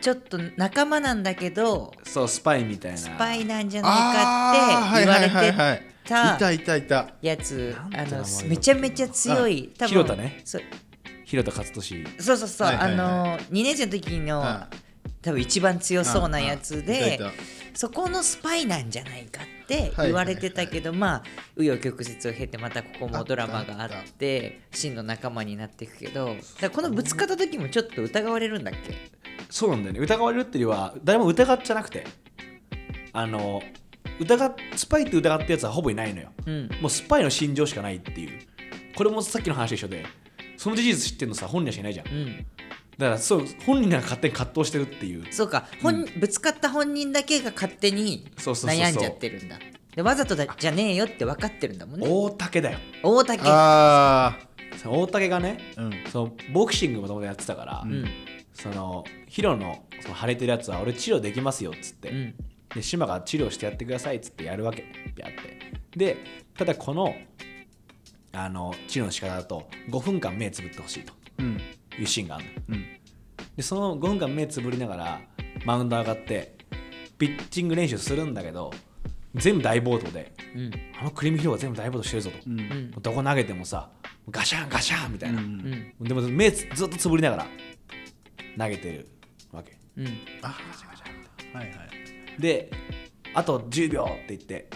[0.00, 2.98] ちょっと仲間なんだけどそうスパイみたいな。
[2.98, 5.82] スパイなんじゃないあかって言われはいはいてはいはい。
[6.04, 7.14] たいたいたいた。
[7.22, 7.74] やつ。
[7.78, 9.72] あのめちゃめちゃ強い。
[9.78, 10.42] 多分広田ね
[11.24, 14.68] 広田勝利そうそうそう、はいはいはいあの2年生の時の、あ
[15.22, 17.32] 多分一番強そうなやつでた
[17.74, 21.22] そこのスパイなんじゃないかって言われてたけど、まあ
[21.56, 28.94] 紆余曲折を経てまたここもドラマがああって真の仲間になっていくけどだこのぶつかった時もちょっと疑われるんだっけ？
[29.50, 30.00] そうなんだよね。
[30.00, 32.04] 疑われるっていうよりは誰も疑っちゃなくて。
[33.16, 33.62] あの
[34.18, 36.32] 疑っスパイって疑ったやつはほぼいないのよ。
[36.46, 36.68] うん。
[36.80, 38.40] もうスパイの心情しかないっていう。
[38.96, 40.04] これもさっきの話と一緒で
[40.56, 42.08] その事実知ってるのさ本人はしかいないじゃん。
[42.08, 42.46] うん
[42.98, 45.24] だからそう本人が勝手に葛藤してるっていう。
[45.30, 49.58] そうか、本ぶつかった本人だけが勝手に悩んじゃってるんだ。
[49.94, 52.06] でわざとだじゃねえよって分かってるんだもんね。
[52.08, 52.78] 大竹だよ。
[53.02, 53.42] 大竹。
[53.46, 54.38] あ
[54.84, 56.10] 大竹がねーうん。
[56.10, 58.04] そのボクシングもともとやってたから、うん。
[58.52, 62.34] そのヒロのその腫れてるやつは俺治療できますよっつって、うん。
[62.74, 64.84] で島が治療してやってくださいっつってやるわけ
[65.16, 65.96] やって。
[65.96, 66.16] で
[66.56, 67.14] ただこの
[68.32, 71.12] あの治療の仕方だと5分間目つぶってほしいと。
[71.38, 71.60] うん
[71.98, 72.84] いうシーンがあるのうん。
[73.56, 75.20] でその5分間目つぶりながら
[75.64, 76.56] マウンド上がって
[77.18, 78.72] ピッチング練習するんだけど
[79.34, 80.70] 全部大暴投でうん。
[81.00, 82.60] あのクリームヒロが全部大暴投してるぞと、うん。
[82.60, 83.90] うんどこ投げてもさ
[84.30, 85.92] ガシャンガシャンみたいな、うん。
[86.00, 87.46] でも目つずっとつぶりながら
[88.58, 89.08] 投げてる
[89.52, 89.76] わけ。
[89.96, 90.06] うん。
[90.42, 91.58] あー。
[91.58, 92.40] はいはい。
[92.40, 92.70] で
[93.34, 94.68] あと10秒って言って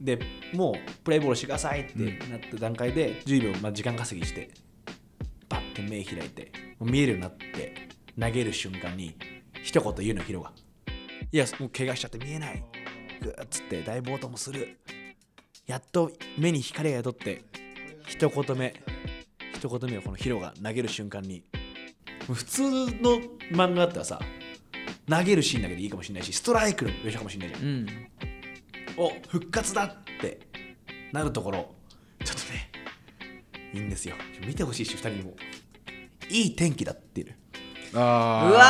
[0.00, 0.18] で
[0.52, 1.98] もうプレーボールしてくださいって
[2.30, 4.50] なった段階で10秒、まあ、時間稼ぎして
[5.48, 9.16] パッて目開いて見えるようになって投げる瞬間に
[9.62, 10.52] 一言言うのヒロが
[11.32, 12.62] 「いやもう怪我しちゃって見えない」
[13.22, 14.78] グーッつって大暴投もする。
[15.66, 17.42] やっと目に光が宿って
[18.06, 18.72] 一言目
[19.54, 21.42] 一言目をこのヒロが投げる瞬間に
[22.32, 23.18] 普通の
[23.50, 24.20] 漫画だったらさ
[25.08, 27.68] 投げるシーンだけでいいかもしれないしストライクの描写かもしれないじゃん。
[27.68, 27.86] うん。
[28.96, 30.40] お復活だって
[31.12, 31.74] なるところ
[32.24, 32.70] ちょっとね
[33.74, 34.14] いいんですよ。
[34.46, 35.34] 見てほしいし2人にも
[36.30, 37.34] いい天気だっていう。
[37.94, 38.62] あうわ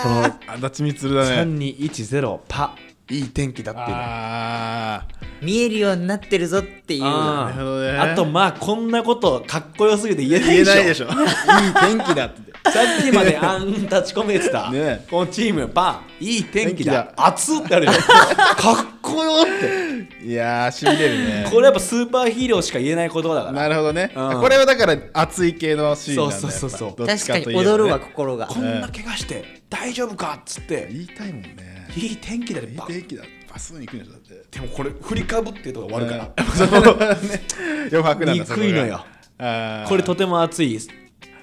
[0.00, 1.66] ーこのあ足立みだね。
[1.66, 2.76] 3210パ。
[3.10, 3.88] いい天気だっていう。
[3.88, 5.06] のあ
[5.42, 7.04] 見えるようになってるぞっていう。
[7.04, 7.98] あなるほどね。
[7.98, 10.74] あとまあこんなことかっこよすぎて言えないでしょ。
[10.74, 11.06] 言えないでしょ。
[11.10, 15.04] いい天気だってさっきまであん立ち込めてた、ね。
[15.10, 16.24] このチームパン。
[16.24, 17.12] いい天気だ。
[17.16, 20.24] 熱っってあるじゃんかっこよって。
[20.24, 21.46] いやーしびれるね。
[21.50, 23.52] これやっぱスーパーヒーローしか言えない言葉だから。
[23.52, 24.40] なるほどね、うん。
[24.40, 26.88] これはだから熱い系のシーンなんだそうそうそうそう。
[26.88, 28.46] やっぱどっち確かに踊るわ心が。
[28.46, 30.88] こんな怪我して大丈夫かっつって。
[30.90, 31.86] 言いたいもんね。
[31.96, 33.24] いい天気だでいい天気だ。
[33.52, 34.58] バスに行くんだって。
[34.58, 36.32] でもこれ振りかぶってとか終わるから、
[37.92, 39.04] 余白なんだ憎いのよ。
[39.38, 40.78] そこれとても熱い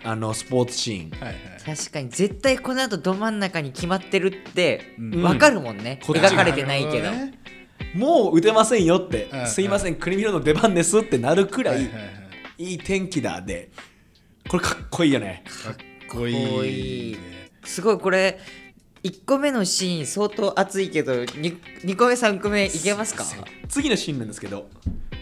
[0.03, 1.09] あのスポーツシーン。
[1.19, 1.37] はいはい。
[1.77, 5.11] 確かに絶対この後ど真ん中に決まってるってうん。
[5.21, 7.11] 分かるもんね、こっちが描かれてないけど。
[7.11, 7.39] ね
[7.95, 9.47] もう打てませんよって、うん。
[9.47, 9.95] すいません。
[9.95, 12.09] クリミロの出番ですってなるくらい、いはいはいは
[12.57, 12.73] い。
[12.75, 13.69] い天気だで。
[14.47, 15.43] これかっこいいよね。
[15.63, 15.75] かっ
[16.09, 17.17] こいいかっこいい。
[17.63, 18.39] すごいこれ
[19.03, 23.23] 1個目のシーン相当熱いけど 2, 2個目3個目いけますか？
[23.67, 24.69] 次のシーンなんですけど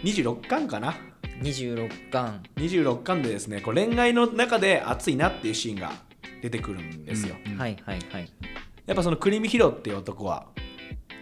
[0.04, 0.96] 26巻かな
[1.42, 2.44] ?26 巻。
[2.56, 5.92] 26巻でですねこう恋愛の中で熱いなっていうシーンが
[6.42, 7.58] 出てくるんですよ、うん。
[7.58, 8.30] はいはいはい。
[8.86, 10.48] やっぱそのクリミヒロっていう男は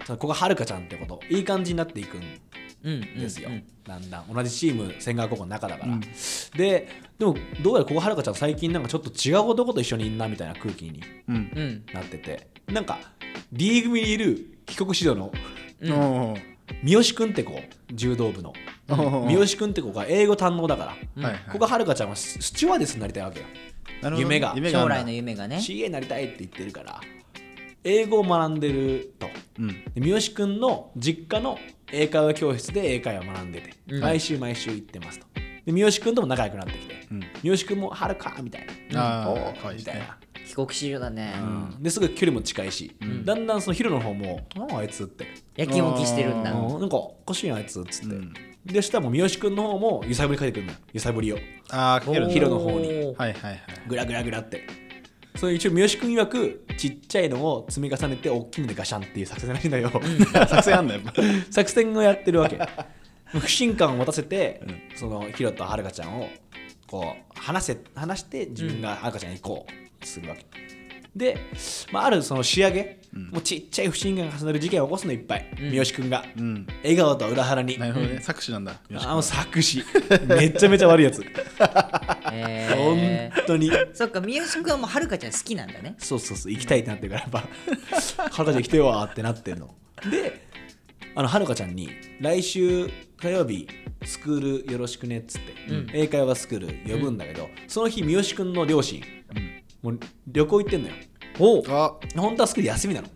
[0.05, 2.21] そのここはるかちゃんってこといい感じになっていくん
[2.83, 3.63] うんうんですよ、うん。
[3.83, 4.33] だんだん。
[4.33, 6.01] 同じチーム千川高校の中だから、うん。
[6.55, 11.35] ででもどうやらここはるかちゃん最近なんかちょっと違う男と一緒にいんなみたいな空気にうん。
[11.35, 11.85] うん。
[11.93, 12.47] なってて。
[12.67, 12.99] なんか
[13.51, 15.31] D 組にいる帰国子女の
[15.81, 16.35] うん
[16.83, 17.59] 三好くんって子
[17.93, 18.53] 柔道部の。
[18.89, 19.27] おー。
[19.27, 21.51] 三好くんって子が英語堪能だから、うん。
[21.51, 23.45] ここはるかちゃんはススチュワーデスになりたいわけよ。
[24.17, 24.55] 夢が。
[24.71, 25.57] 将来の夢がね。
[25.57, 27.01] CA になりたいって言ってるから。
[27.83, 29.29] 英語を学んでると。
[29.59, 29.67] うん。
[29.67, 31.57] で三好くんの実家の
[31.91, 34.01] 英会話教室で英会話を学んでて、うん。
[34.01, 35.25] 毎週毎週行ってますと。
[35.65, 37.19] で三好くんとも仲良くなってきて、うん。
[37.43, 39.29] 三好くんもはるかみたいな。
[39.29, 39.93] おー可愛いですね。
[39.93, 41.83] みたいな、帰国子女だね、うん。
[41.83, 45.25] ですぐ距離も近いし、だんだんそのヒロの方も「あああいつ」って。
[45.55, 46.51] やきもきしてるんだ。
[46.51, 48.33] なんかおかしいなあいつっつって、うん。
[48.65, 50.79] でしたらもう三好くんの方も揺さぶりかけてくるんだよ。
[50.93, 51.37] 揺さぶりを。
[51.69, 52.87] ああかけるんだヒロの方に。
[52.87, 53.61] はいはいはい。
[53.87, 54.65] グラグラグラって。
[55.35, 61.13] そういう一応三好くん曰くちっちゃいのを積み重ねて大きいのでガシャンっていう作戦らしいんだよ、作戦あんだやっぱ
[61.51, 62.59] 作戦をやってるわけ。
[63.39, 64.61] 不信感を持たせて、
[64.95, 66.29] そのヒロとはるかちゃんを
[66.87, 69.71] こう話せ話して自分がはるかちゃんに行こう。
[69.71, 70.45] とするわけ。
[71.15, 71.37] で、
[71.91, 72.99] まあ、あるその仕上げ、
[73.31, 76.67] もうちっちゃい不信感が重なる事件を起こすのいっぱい、三好くんが、うん。
[76.83, 77.79] 笑顔と裏腹に。
[77.79, 78.19] なるほどね。
[78.21, 78.79] 作詞なんだ。
[78.95, 79.83] あの作詞。
[80.27, 81.23] めちゃめちゃ悪いやつ。
[82.31, 83.71] え本当に。
[83.71, 85.95] ー、そっか三好君はもうはるかちゃん好きなんだね。
[85.97, 87.39] そうそうそう行きたいってなってるからやっぱ
[88.29, 89.73] 「はるかちゃん行きてよわ」ってなってんの。
[90.11, 90.45] で
[91.15, 91.89] あのはるかちゃんに
[92.21, 93.67] 来週火曜日
[94.05, 95.89] スクールよろしくねっつって、うん。
[95.93, 99.01] 英会話スクール呼ぶんだけど、その日三好くんの両親、
[99.81, 100.95] もう旅行行ってんのよ。
[101.39, 101.95] おあ。
[102.15, 103.07] 本当はスクール休みなの。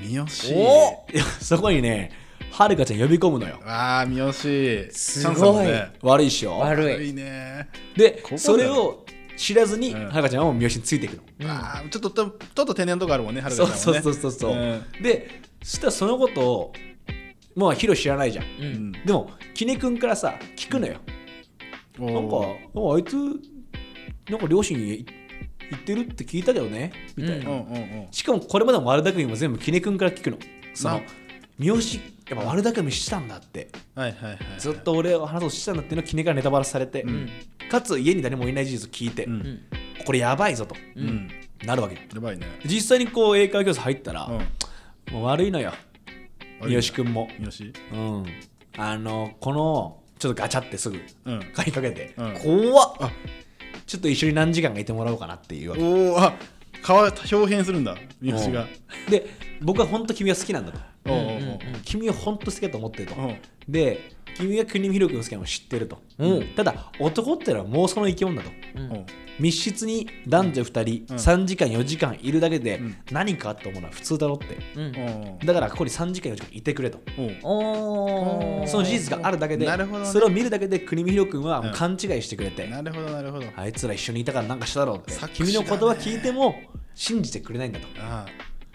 [0.00, 2.10] 三好おいやそこにね
[2.50, 3.60] はるかちゃん呼び込むのよ。
[3.64, 5.66] ああ三好すごい。
[6.02, 6.58] 悪いっしょ。
[6.58, 7.12] 悪い。
[7.12, 7.68] ね。
[7.96, 9.04] でそれを
[9.36, 10.08] 知らずに、うん。
[10.08, 11.50] はるかちゃんはもう三好についていくの。
[11.50, 15.02] あーちょっとちょっと天然のとこあるもんねはるかちゃんはねそうそうそうそう、うん。
[15.02, 16.72] でそしたらそのことを
[17.54, 18.44] まあヒロ知らないじゃん。
[18.44, 18.88] ううん。
[18.88, 20.96] んでもキネ君からさ聞くのよ、
[21.98, 23.16] おなんかあいつ
[24.30, 25.06] なんか両親に
[25.70, 30.38] 言ってるって聞いたけどねみたいな、うんうんうんしかもこれまでも悪巧みも全部キネ君から聞くの。
[30.74, 31.02] そのな
[31.58, 31.76] 三好
[32.28, 33.68] やっぱ悪巧みしてたんだって。
[33.94, 34.38] はいはいはい。
[34.58, 37.28] ずっと俺を話そうとしてたんだっていうのをキネからネタバラされて、ん。
[37.70, 39.28] かつ家に誰もいない事実を聞いて、
[40.04, 40.74] これやばいぞと。
[41.64, 41.94] なるわけ。
[41.94, 42.46] よやばいね。
[42.64, 45.14] 実際にこう英会話教室入ったら、うん。
[45.14, 45.72] もう悪いのよ。
[46.60, 47.28] 三好君も。
[47.38, 48.26] 三好うん。
[48.76, 51.40] あのこのちょっとガチャってすぐうん。
[51.54, 52.34] 鍵かけて、うん。
[52.72, 52.94] 怖っ。
[53.00, 53.10] あ
[53.86, 55.82] ちょっと一緒に何時間かいてもらおうかなっていうわけ。
[55.82, 56.34] おおあ
[56.86, 58.66] 変わ表変するんだ三好が。
[59.08, 59.26] で
[59.62, 60.78] 僕は本当君は好きなんだと
[61.84, 63.14] 君は本当好きだと思ってると。
[63.14, 63.36] うん。
[63.68, 66.46] で君が国見弘君の好きなのも知ってると、うん。
[66.48, 68.50] ただ男ってのは妄想の生き物だと。
[69.38, 71.18] 密室に男女2人、うん。
[71.18, 72.96] 3時間4時間いるだけでうん。
[73.10, 74.58] 何かあったものは普通だろって。
[75.44, 76.98] だからここに3時間4時間いてくれと。
[78.66, 80.06] その事実があるだけでなるほどね。
[80.06, 83.46] それを見るだけで国見弘君は勘違いしてくれて、なるほどなるほど。
[83.56, 85.12] あいつら一緒にいたからなんかしただろうって。
[85.32, 86.56] 君の言葉聞いても
[86.94, 87.86] 信じてくれないんだと。
[88.00, 88.26] あ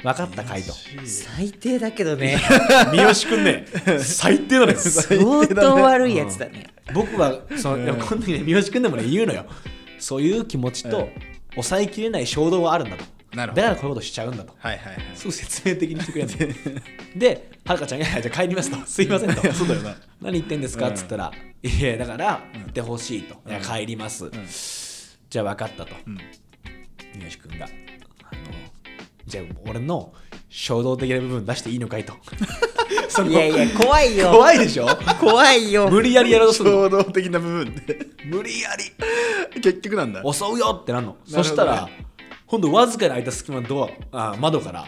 [0.04, 0.72] 分かった回答。
[0.72, 2.38] あ最低だけどね。
[2.92, 3.66] 三好君ね
[4.00, 6.68] 最低なのよ相当悪いやつだね。
[6.94, 9.46] 僕はその、いやこの時ね三好君でもね言うのよ。
[10.00, 11.10] そういう気持ちと、うん。
[11.54, 13.04] 抑えきれない衝動はあるんだと。
[13.36, 13.62] なるほど。
[13.62, 14.54] だからこういうことしちゃうんだと。
[14.58, 15.04] はいはいはい。
[15.16, 16.30] すごい説明的にしてくれる
[16.76, 16.82] の。
[17.20, 19.54] ではるかちゃんがいや「じゃあ帰ります」と「すいません」と。
[19.54, 19.96] そうだよな。
[20.22, 23.64] 何言ってんですか?」っつったら「いやだから行ってほしい」と「いやうん。
[23.64, 24.32] 帰ります」ん。
[25.30, 25.96] じゃあ分かったと。
[26.08, 26.18] うん。
[27.14, 27.66] 三好君が。
[27.66, 27.91] あの
[29.32, 30.14] じゃあ俺の
[30.50, 32.14] 衝動的な部分出していいのかいと。
[33.30, 34.32] いやいや怖いよ。
[34.32, 34.86] 怖いでしょ？
[35.22, 35.90] 怖いよ。
[35.90, 36.82] 無理やりやろうとするの。
[36.84, 37.98] 衝動的な部分で。
[38.26, 39.62] 無理やり。
[39.62, 40.22] 結局なんだ。
[40.22, 41.18] 襲うよってなんの、ね。
[41.28, 41.90] そしたら
[42.46, 44.86] 今度わずかに開いた隙間のドアあ窓から、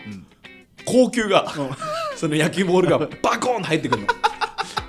[0.83, 1.49] 高級が、
[2.17, 4.07] その野球ボールがバコーンと入ってくるの。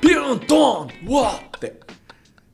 [0.00, 1.66] ビューンドーンうわーって。
[1.68, 1.74] も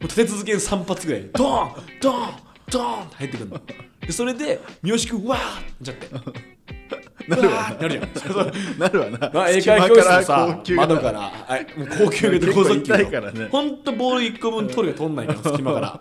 [0.01, 1.23] う立て続けに3発ぐらい。
[1.33, 2.35] ドーンドーン
[2.71, 3.61] ドーンって入ってくるの。
[4.07, 6.60] でそれで三好君わーってなっちゃって
[7.29, 7.89] なるわな。
[7.89, 9.31] るじゃんなるわな。
[9.33, 13.49] まあ、英会話教室のさ窓からあもう高級で高速球結構痛いからね。
[13.51, 16.01] ほんとボール1個分取るが取んないから隙間から。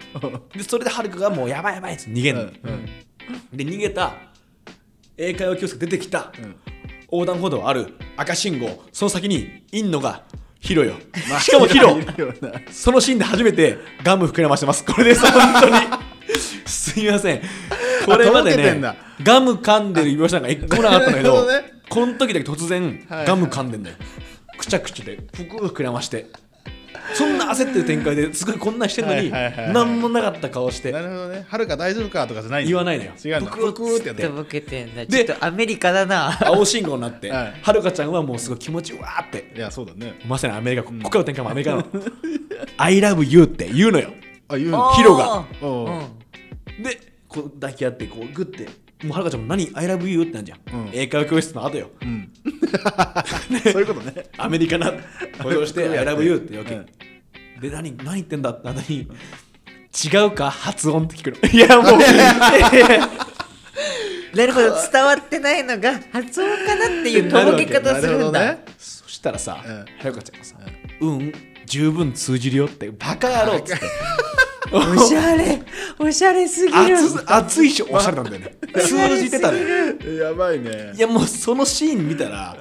[0.55, 2.85] でそれではるかがもうやばいやばいって逃げるの、うんうん。
[3.53, 4.13] で逃げた
[5.17, 6.55] 英会話教室が出てきた、ん。
[7.11, 8.83] 横断歩道ある赤信号。
[8.91, 10.23] その先にいんのが
[10.59, 10.95] ヒロよ、
[11.39, 11.97] しかもヒロ。
[12.71, 14.83] そのシーンで初めてガム膨らましてます。
[14.83, 15.75] これです本当に。
[16.65, 17.41] すいません
[18.05, 18.81] これまでね
[19.23, 21.73] ガム噛んでる岩下さんが一個もなかったんだけど、 ね。
[21.89, 23.25] この時だけ突然はい。
[23.25, 23.95] ガム噛んでんだよ。
[24.57, 26.27] くちゃくちゃでぷく膨らまして。
[27.13, 29.73] そんな焦ってる展開ですごいこんなんしてんのにはいはいはいはい。
[29.73, 30.91] 何もなかった顔して。
[30.91, 31.45] なるほどね。
[31.47, 33.11] はるか大丈夫かとかじゃない言わないのよ。
[33.23, 33.51] 違うんだ。
[33.51, 34.27] ブクってやって。
[34.27, 35.05] ボケてんだ。
[35.05, 36.37] ちでょっとアメリカだな。
[36.47, 37.53] 青信号になってはい。
[37.61, 39.51] はるかちゃんはもうすごい気持ちうわーって。
[39.55, 40.19] いやそうだね。
[40.27, 41.85] まさにアメリカここからの展開もアメリカなの。
[42.77, 44.11] I love you って言うのよ。
[44.47, 44.91] あ言うの？
[44.93, 45.45] ヒロが。
[46.83, 48.67] でこう抱き合ってこうグッて
[49.05, 50.89] もうはるかちゃんも何 I love you ってなんじゃん、うん。
[50.91, 51.91] 英会話教室の後よ。
[52.01, 52.33] うん。
[53.71, 54.25] そういうことね。
[54.37, 54.91] アメリカな
[55.41, 56.85] 補導して「I love you」ってわけ、うん。
[57.61, 58.49] で何何言ってんだ？
[58.49, 59.07] って後に
[60.03, 60.49] 違うか？
[60.49, 61.49] 発音って聞くの。
[61.49, 61.99] いやもう。
[64.35, 64.75] なるほど。
[64.91, 69.77] 伝わってないのが発音かなっていうとぼけ方するんだ、そしたらさ、うん。
[69.79, 70.55] はるかちゃんがさ
[71.01, 71.33] 「うん
[71.65, 73.85] 十分通じるよ」ってバカ野郎っつって
[74.71, 75.61] おしゃれ
[75.97, 76.95] おしゃれすぎる。
[76.95, 78.57] 熱熱いしおしゃれなんだよね。
[78.75, 79.59] 通じてたね。
[80.19, 80.93] やばいね。
[80.95, 82.55] いやもうそのシーン見たら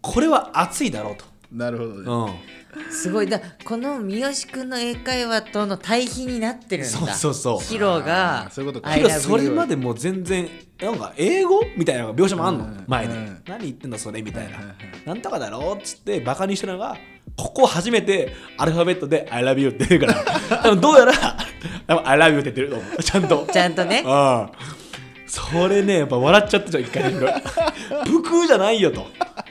[0.00, 2.38] これは熱いだろうと、なるほどね。
[2.76, 3.28] うん、すごい。
[3.28, 6.90] だこの三好くんの英会話との対比になってるんだ。
[6.90, 7.60] そうそうそう。
[7.60, 8.90] ヒロがそういうことか。
[8.90, 10.48] I けど love それまでもう全然
[10.80, 12.84] なんか英語みたいな描写もあんの、うん。
[12.88, 13.42] 前に、うん。
[13.46, 14.20] 何言ってんだそれ？
[14.22, 14.58] みたいな、
[15.06, 16.96] なんとかだろっつってバカにしたのが
[17.42, 20.14] ここ初めてアルファベットで「I love you」って言ってるか
[20.48, 20.58] ら。
[20.62, 21.12] 多分どうやら
[22.06, 23.02] 「I love you」って言ってると思う。
[23.02, 23.48] ちゃんと。
[23.52, 24.04] ちゃんとね。
[24.06, 24.82] ああ
[25.26, 27.04] それねやっぱ笑っちゃったじゃん一回。
[27.12, 29.06] 目ブクーじゃないよと。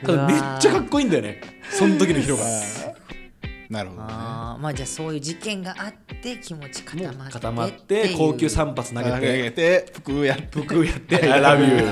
[0.06, 1.42] ただめっちゃかっこいいんだよね。
[1.70, 2.44] その時のヒロが
[3.72, 4.08] なるほどね。
[4.12, 11.88] あーまあじゃあそういう事件があって気持ち固まって固まって高級3発投げ投てげて服やブクーやって「I love you」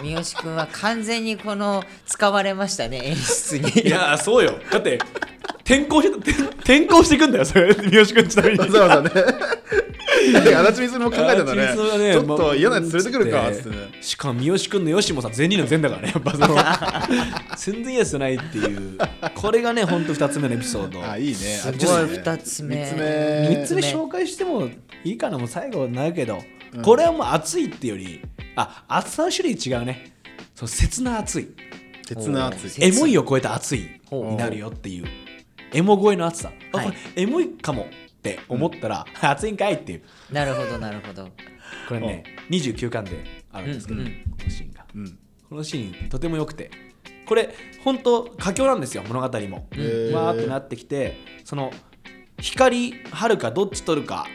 [0.00, 3.68] 三好くんは完全にこの使われましたね演出に。
[3.80, 4.60] いやーそうよ。
[4.70, 5.00] だって
[5.64, 7.74] 転校して転転校していくんだよそれ。
[7.74, 8.58] 三好君ちなみに。
[8.58, 9.10] わざわざね。
[9.10, 9.83] だって
[10.32, 11.66] 足立みつも考えたんだね。
[11.66, 13.76] ねちょっと嫌なやつ連れてくるかっつってね。
[14.00, 16.56] しかも三好君のよしもさ善人の善だからねやっぱその。
[17.56, 18.98] 全然いいやつじゃないっていう。
[19.34, 21.04] これがねほんと2つ目のエピソード。
[21.04, 21.34] あいいね。
[21.34, 21.72] すごい。
[21.72, 22.76] あっちですね二つ目。
[22.76, 23.04] 三つ目。
[23.04, 24.68] 3つ目紹介しても
[25.04, 26.42] いいかなもう最後になるけど、
[26.82, 28.20] これはもう熱いっていうより
[28.56, 30.12] あ熱さの種類違うね。
[30.54, 31.48] そう切な熱い。
[32.06, 32.70] 鉄の熱い。
[32.70, 35.06] 切エモいを超えた熱いになるよっていう。
[35.72, 36.86] エモ声の熱さ、あはい。
[36.86, 37.86] これエモいかも
[38.24, 40.02] って思ったら、熱いんかいっていう。
[40.32, 41.28] なるほどなるほど。
[41.88, 44.14] これね29巻であるんですけど、うんうん。
[44.38, 44.86] このシーンが。
[44.94, 45.18] うん。
[45.50, 46.70] このシーンとても良くて。
[47.26, 51.72] これ本当佳境なんですよ物語も、わーってなってきてその
[52.38, 54.26] 光はるかどっち取るか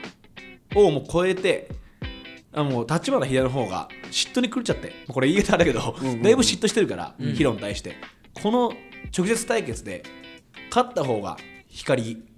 [0.73, 1.69] をもう超えて
[2.51, 4.93] あもう立花秀の方が嫉妬に狂っちゃって。
[5.07, 6.21] これ言い方だけど、んうんうん。
[6.23, 7.95] だいぶ嫉妬してるから、ヒロに対して。
[8.41, 8.73] この
[9.15, 10.03] 直接対決で
[10.69, 12.28] 勝った方が光うん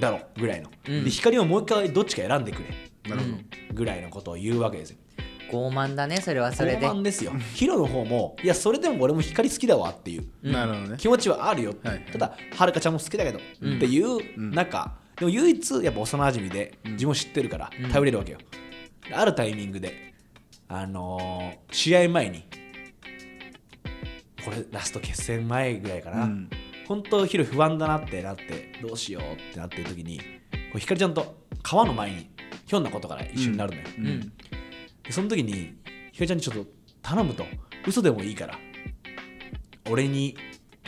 [0.00, 1.04] だろぐらいの、うん。
[1.04, 2.70] で光をもう一回どっちか選んでくれ
[3.08, 3.36] なるほど
[3.74, 4.98] ぐらいのことを言うわけですよ。
[5.50, 6.86] 傲慢だねそれはそれで。
[6.86, 7.32] 傲慢ですよ。
[7.54, 10.96] ヒロの方もいやそれでも俺も光好きだわっていうなるほどね。
[10.98, 18.38] 気持ちはあるよって、はいただはるかちゃんも好きだけど、っていう中、でも唯一やっぱ幼馴染で自分を知ってるから頼れるわけよ、
[19.08, 20.14] であるタイミングで
[20.68, 22.46] あのー試合前に
[24.44, 26.50] これラスト決戦前ぐらいかな、うん
[26.86, 30.24] 本当ヒロ不安だなってなってどうしようってなってる時にこ
[30.76, 32.30] うひかりちゃんと川の前に
[32.66, 34.20] ひょんなことから一緒になるのよ、うん。
[35.02, 35.74] でその時に
[36.12, 36.66] ひかりちゃんにちょっと
[37.02, 37.44] 頼むと
[37.86, 38.58] 嘘でもいいから
[39.90, 40.36] 俺に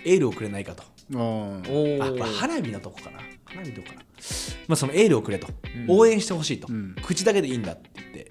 [0.05, 0.83] エールをくれないかと。
[1.15, 2.01] あー。
[2.01, 3.19] おあ、まあ、お花火のとこかな。
[3.45, 4.01] 花火のとこかな。
[4.69, 5.49] まあそのエールをくれと、
[5.89, 6.97] 応援してほしいと、うん。
[7.03, 8.29] 口だけでいいんだって言って。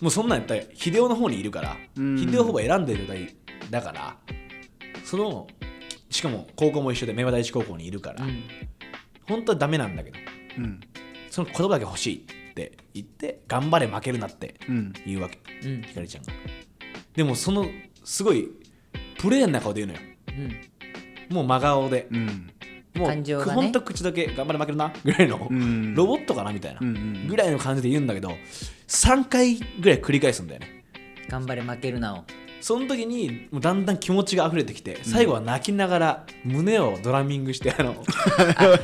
[0.00, 2.18] もうそんなんやったら秀夫の方にいるから、うん。
[2.18, 3.36] 秀夫ほぼ選んでる状態
[3.70, 4.16] だから
[5.04, 5.46] その
[6.10, 8.24] しかも高校も一緒で明和第一高校にいるから、
[9.26, 10.18] 本当はダメなんだけど
[10.58, 10.80] うん。
[11.30, 12.16] その言葉だけ欲しい
[12.50, 14.92] って言って頑張れ負けるなってうん。
[15.06, 15.82] 言うわけ、うん。
[15.82, 16.32] ひかりちゃんが。
[17.14, 17.66] でもその
[18.04, 18.48] すごい
[19.18, 20.06] プレーンな顔で言うのよ。
[21.30, 21.36] うん。
[21.36, 22.50] もう真顔で、うん。
[22.96, 23.34] もうね。
[23.34, 25.94] ほんと口だけ頑張れ負けるなぐらいの、うん。
[25.94, 28.32] ロボットかなみたいな、うんうんぐらいの感じで言うんだけど
[28.88, 30.84] 3回ぐらい繰り返すんだよね。
[31.28, 32.24] 頑張れ負けるなを
[32.60, 37.94] その時にもうだんだん気持ちが溢れてきて最後は泣きながら胸をドラミングしてあの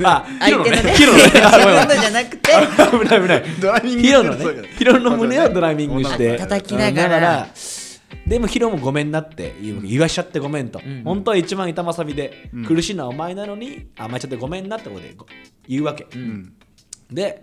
[0.05, 2.53] あヒロの相手のねヒロのね自 じゃなくて。
[2.91, 3.43] 危ない危ない。
[3.61, 7.49] ドラミングヒロのねヒロの胸をドラミングして叩きながら。
[8.27, 11.03] でもヒロもごめんなって言わしちゃってごめんと、ん。
[11.05, 12.65] 本当は一番痛まさびで、うん。
[12.65, 15.27] 苦しいのはお前なのに甘えちゃってごめんなってことでご
[15.69, 16.53] 言うわけ、うん。
[17.11, 17.43] で、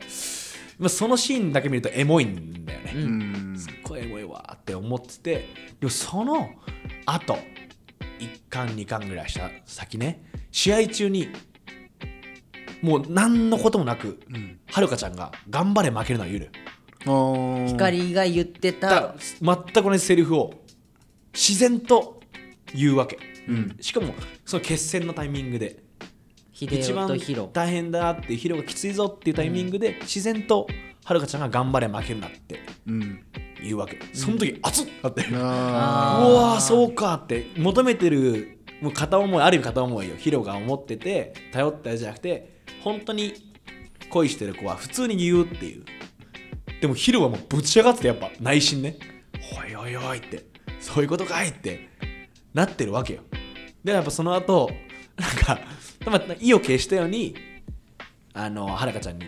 [0.83, 3.55] まあ、そのシーンだけ見るとエモいんだよね、ううん。
[3.57, 5.47] すっごいエモいわって思ってて
[5.79, 6.49] でもその
[7.05, 7.35] 後
[8.19, 11.29] 1巻2巻ぐらいした先ね試合中に
[12.81, 14.59] もう何のこともなく、ん。
[14.67, 16.51] はるかちゃんが「頑張れ負けるのは言うのよ
[17.05, 17.67] あー。
[17.67, 18.89] 光が言ってた。
[18.89, 20.65] だ全く同じセリフを
[21.33, 22.19] 自然と
[22.75, 23.17] 言うわけ、
[23.47, 23.77] うん。
[23.79, 24.13] しかも
[24.45, 25.82] その決戦のタイミングで秀
[26.53, 27.49] 一番夫とヒロ。
[27.51, 30.67] 大変だっていうヒロがきついぞっていうタイミングで自然と
[31.03, 33.23] はるかちゃんが頑張れ負けるなってうん。
[33.61, 33.97] 言うわけ。
[34.13, 37.47] その時熱っなって、うあわーそうかって。
[37.57, 40.15] 求めてるもう片思いある意味片思いよ。
[40.17, 43.33] ヒロが思ってて頼ったやつじゃなくて本当に
[44.09, 45.85] 恋してる子は普通に言うっていう。
[46.81, 48.97] でもヒロはもうぶち上がっててやっぱ内心ね。
[49.57, 50.45] おいおいおいって。
[50.81, 51.89] そういうことかいって。
[52.53, 53.21] なってるわけよ。
[53.83, 54.69] でやっぱその後
[55.17, 55.59] なんか
[56.11, 57.35] まあ意を決したように
[58.33, 59.25] あのはるかちゃんに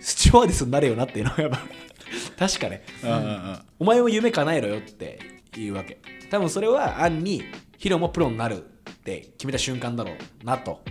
[0.00, 1.58] スチュワーデスになれよなっていうのはやっぱ
[2.38, 2.82] 確かね。
[3.02, 5.18] ーあーお前も夢叶えろよって
[5.56, 5.98] いうわけ。
[6.30, 7.42] 多分それは暗に
[7.78, 10.82] ヒロもプロになるって決めた瞬間だろうなと、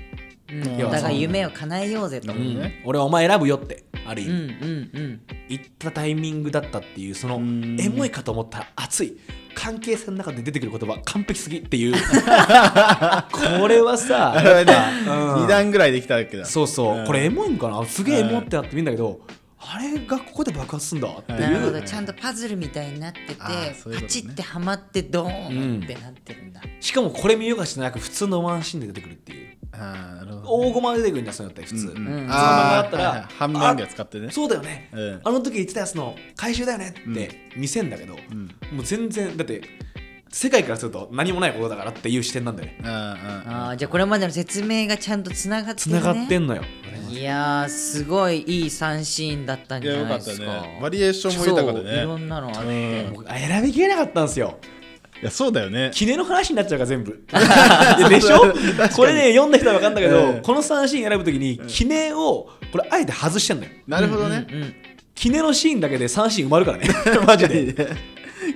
[0.86, 3.84] お互い夢を叶えようぜと、うん、うん俺はお前選ぶよって。
[4.04, 5.22] ある意うん味、うん。
[5.48, 7.80] 言ったタイミングだったっていうそのん。
[7.80, 9.18] エモいかと思ったら熱い。
[9.54, 11.94] 関係性の中で出てくる言葉完璧すぎっていう。
[13.60, 14.66] これはさ ね
[15.08, 15.46] うん。
[15.46, 16.46] 2段ぐらいできたわけだ。
[16.46, 17.06] そうそう、うん。
[17.06, 17.86] これエモいんかな？
[17.86, 19.20] すげえエモってなってみんだけど、
[19.64, 23.34] あれがここで爆発すんだっていう、なるほどちゃんとパズルみたいになってて
[23.86, 24.02] ういうね。
[24.02, 29.58] パチってはまってドーンってなってるんだ、しかもこれ見よがしなく普通のワンシーンで出てくるっていう。
[29.74, 32.14] あーなるほど大駒で出てくるんだそういうのって普通、うんうん。
[32.14, 32.34] うんその漫画
[32.84, 33.28] だったらはいはい。
[33.38, 34.32] 半面が使ってね。
[34.32, 35.22] そうだよね、うん。
[35.24, 38.18] あの時言ってたやつの回収だよねって見せんだけど、ん。
[38.76, 39.62] もう全然だって
[40.34, 42.78] 世界からすると何もないことだからっていう視点なんだよね。
[42.84, 46.64] あーああーじゃあこれまでの説明がちゃんとつながってるねつながってんのよ、
[47.10, 50.46] いやーすごいいい3シーンだったんじゃよかったないですか。
[50.46, 50.80] ね。
[50.82, 53.14] バリエーションも豊かでそういろねんなのあって、うん。
[53.14, 54.58] 僕あ選びきれなかったんですよ。
[55.22, 55.92] いやそうだよね。
[55.94, 57.12] 記念の話になっちゃうから全部。
[58.10, 58.54] でしょ？
[58.96, 60.42] これね読んだ人は分かんだけど、うん。
[60.42, 63.72] この3シーン選ぶときに記念をこれあえて外してんだよ。
[63.86, 64.48] なるほどね。
[64.50, 64.76] うんうん
[65.14, 66.88] 記念のシーンだけで3シーン埋まるからね。
[67.28, 67.76] マジで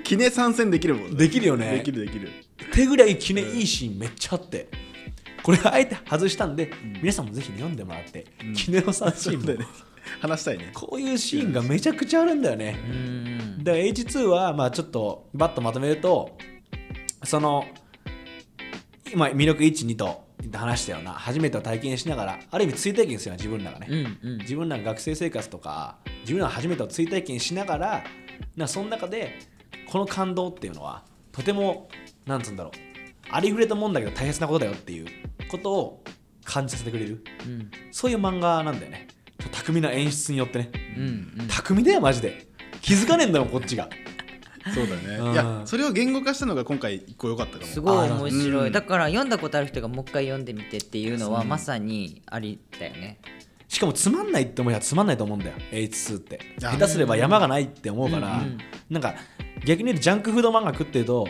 [0.03, 1.17] 記念参戦できるもんね。
[1.17, 1.71] できるよね。
[1.71, 2.29] できるできる。
[2.73, 4.67] 手ぐらい記念いいシーンめっちゃあって。
[5.43, 6.71] これあえて外したんで、
[7.01, 8.25] 皆さんもぜひ読んでもらって、
[8.55, 9.45] 記念の3シーンも。
[9.45, 9.95] そうだよね。
[10.21, 10.71] 話したいね。
[10.73, 13.63] こういうシーンがめちゃくちゃあるんだよね、うん。
[13.63, 16.37] だから H2 はまあちょっとバッとまとめると
[17.23, 17.65] その
[19.11, 24.37] 今魅力12と話したような初めてを体験しながらある意味追体験するような自分らがね、うんうん。
[24.39, 28.03] 自分らが学生生活とか自分らが初めてを追体験しながら
[28.55, 29.39] なその中で
[29.87, 31.89] この感動っていうのはとても
[32.25, 32.71] なんつうんだろう
[33.29, 35.05] ありふれたもんだけど大切なことだよっていう
[35.49, 36.03] ことを
[36.43, 37.71] 感じさせてくれるうん。
[37.91, 39.07] そういう漫画なんだよね。
[39.51, 40.71] 巧みな演出によってね。
[40.97, 41.47] うんうん。
[41.47, 42.47] 巧みだよマジで。
[42.81, 43.89] 気づかねえんだもんこっちが。
[44.73, 45.17] そうだね。
[45.17, 45.33] うん。
[45.33, 47.65] いやそれを言語化したのが今回一個良かったかも。
[47.65, 48.71] すごい面白い、うん。
[48.71, 53.19] だから読んだことある人がもう一回読んでみてっていうのはまさにありだよね。
[53.67, 55.53] しかもつまんないって思いはつまんないと思うんだよ。
[55.71, 56.39] H2 って。
[56.63, 58.57] あ下手すれば山がないって思うから、うんうん。
[58.89, 59.15] なんか
[59.63, 61.27] 逆に言うとジャンクフード漫画食ってると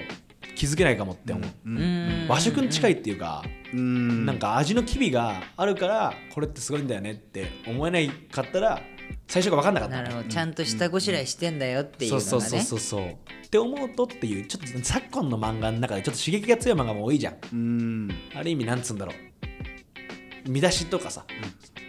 [0.55, 1.78] 気づけないかもって思う、うん。
[1.78, 2.28] うん。
[2.30, 4.26] 和食に近いっていうか、うん。
[4.26, 8.82] なんか味の機微があるからこれってすごいんだよねって思えないかったら
[9.28, 9.95] 最初が分かんなかった。
[9.97, 10.30] なるほど。
[10.30, 12.30] ちゃんと下ごしらえしてんだよっていうのがね。
[12.30, 12.80] そうそうそうそう。
[12.80, 13.09] そう
[13.45, 17.36] って思うとっていうちょっと昨今の漫画の中でちょっと刺激が強い漫画も多いじゃん。
[17.53, 18.11] うん。
[18.36, 20.49] ある意味なんつうんだろう。
[20.49, 21.26] 見出しとかさ、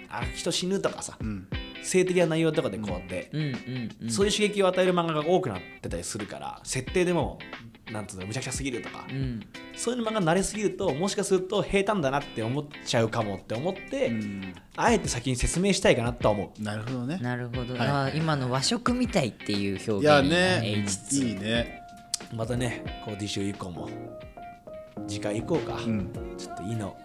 [0.08, 1.48] あ人死ぬとかさ、うん
[1.82, 4.10] 性的な内容とかでこうやって、うんうんうん。
[4.10, 7.38] そういう刺激を与える漫画が多くなってたりするから設定でも
[7.92, 9.40] なんつうのむちゃくちゃすぎるとか、うん。
[9.76, 14.54] そういう漫画に慣れすぎるともしかすると平坦だなって思っちゃうかもって思って、うん。
[14.76, 17.18] あえて先に説明したいかなとは思うなるほどね。
[17.18, 18.18] なるほど、はい。
[18.18, 21.82] 今の和食みたいっていう表現いやいいなね H2 いいね。
[22.34, 23.88] またねこう次週以降も
[25.06, 26.10] 次回以降か、うん。
[26.36, 26.96] ちょっといいの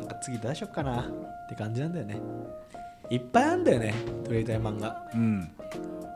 [0.00, 1.04] なんか次どうしよっかなっ
[1.48, 2.18] て感じなんだよね
[3.10, 3.94] いっぱいあるんだよね
[4.24, 5.10] 取りたい漫画。
[5.14, 5.48] うん。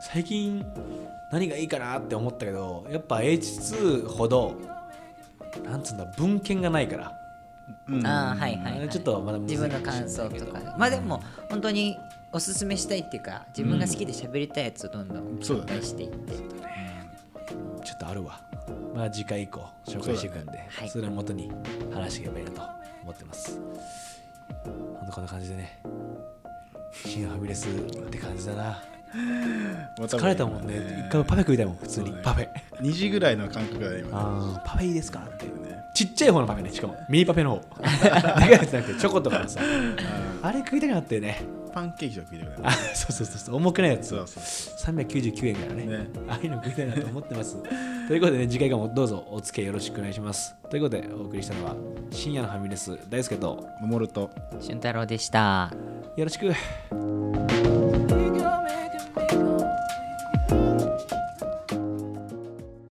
[0.00, 0.64] 最近
[1.30, 4.54] 何がいいかなって思ったけどやっぱ H2 ほど
[5.64, 7.12] なんつうんだ文献がないから。
[7.88, 8.06] うん。
[8.06, 10.74] あーはいはい、はい、ちょっとまだ自分の感想とか。
[10.78, 11.96] まあでも本当に
[12.32, 15.72] おすすめしたいっていうか自分が好きで喋りたいやつをどんどんそうだね。
[15.72, 16.32] 紹介していって、
[17.84, 18.40] ちょっとあるわ。
[18.94, 21.02] まあ次回以降紹介していくんでそ,、はい。
[21.02, 21.50] れをもとに
[21.92, 22.62] 話していけばいいなと
[23.02, 23.60] 思ってます。
[24.64, 25.80] ほんとこんな感じでね
[26.92, 28.99] 新ファミレスって感じだな。
[29.98, 31.04] 疲れたもんね。
[31.06, 32.12] 一回パフェ食いたいもん普通に。
[32.22, 32.48] パフェ。
[32.80, 35.20] 2時ぐらいの感覚だね今パフェいいですか？
[35.20, 35.78] っていうね。
[35.94, 36.96] ちっちゃい方のパフェねしかも。
[37.08, 37.60] ミニパフェの方。
[37.82, 39.60] でかいやつじゃなくてチョコとかのさ。
[40.42, 41.42] あれ食いたくなってね。
[41.72, 43.56] パンケーキとか聞いてくれあそうそうそうそう。
[43.56, 44.08] 重くないやつ。
[44.08, 44.40] そうそ
[44.90, 44.94] う。
[44.96, 45.86] 399円からね。
[45.86, 45.98] ね。
[46.28, 47.56] ああいうの食いたいなと思ってます。
[48.08, 50.54] ということでね次回からもどうぞお付き合いよろしくお願いします。
[50.68, 51.76] ということでお送りしたのは
[52.10, 54.30] 深夜のファミレス大輔と守ると
[54.60, 55.72] 俊太郎でした。
[56.16, 56.50] よろしく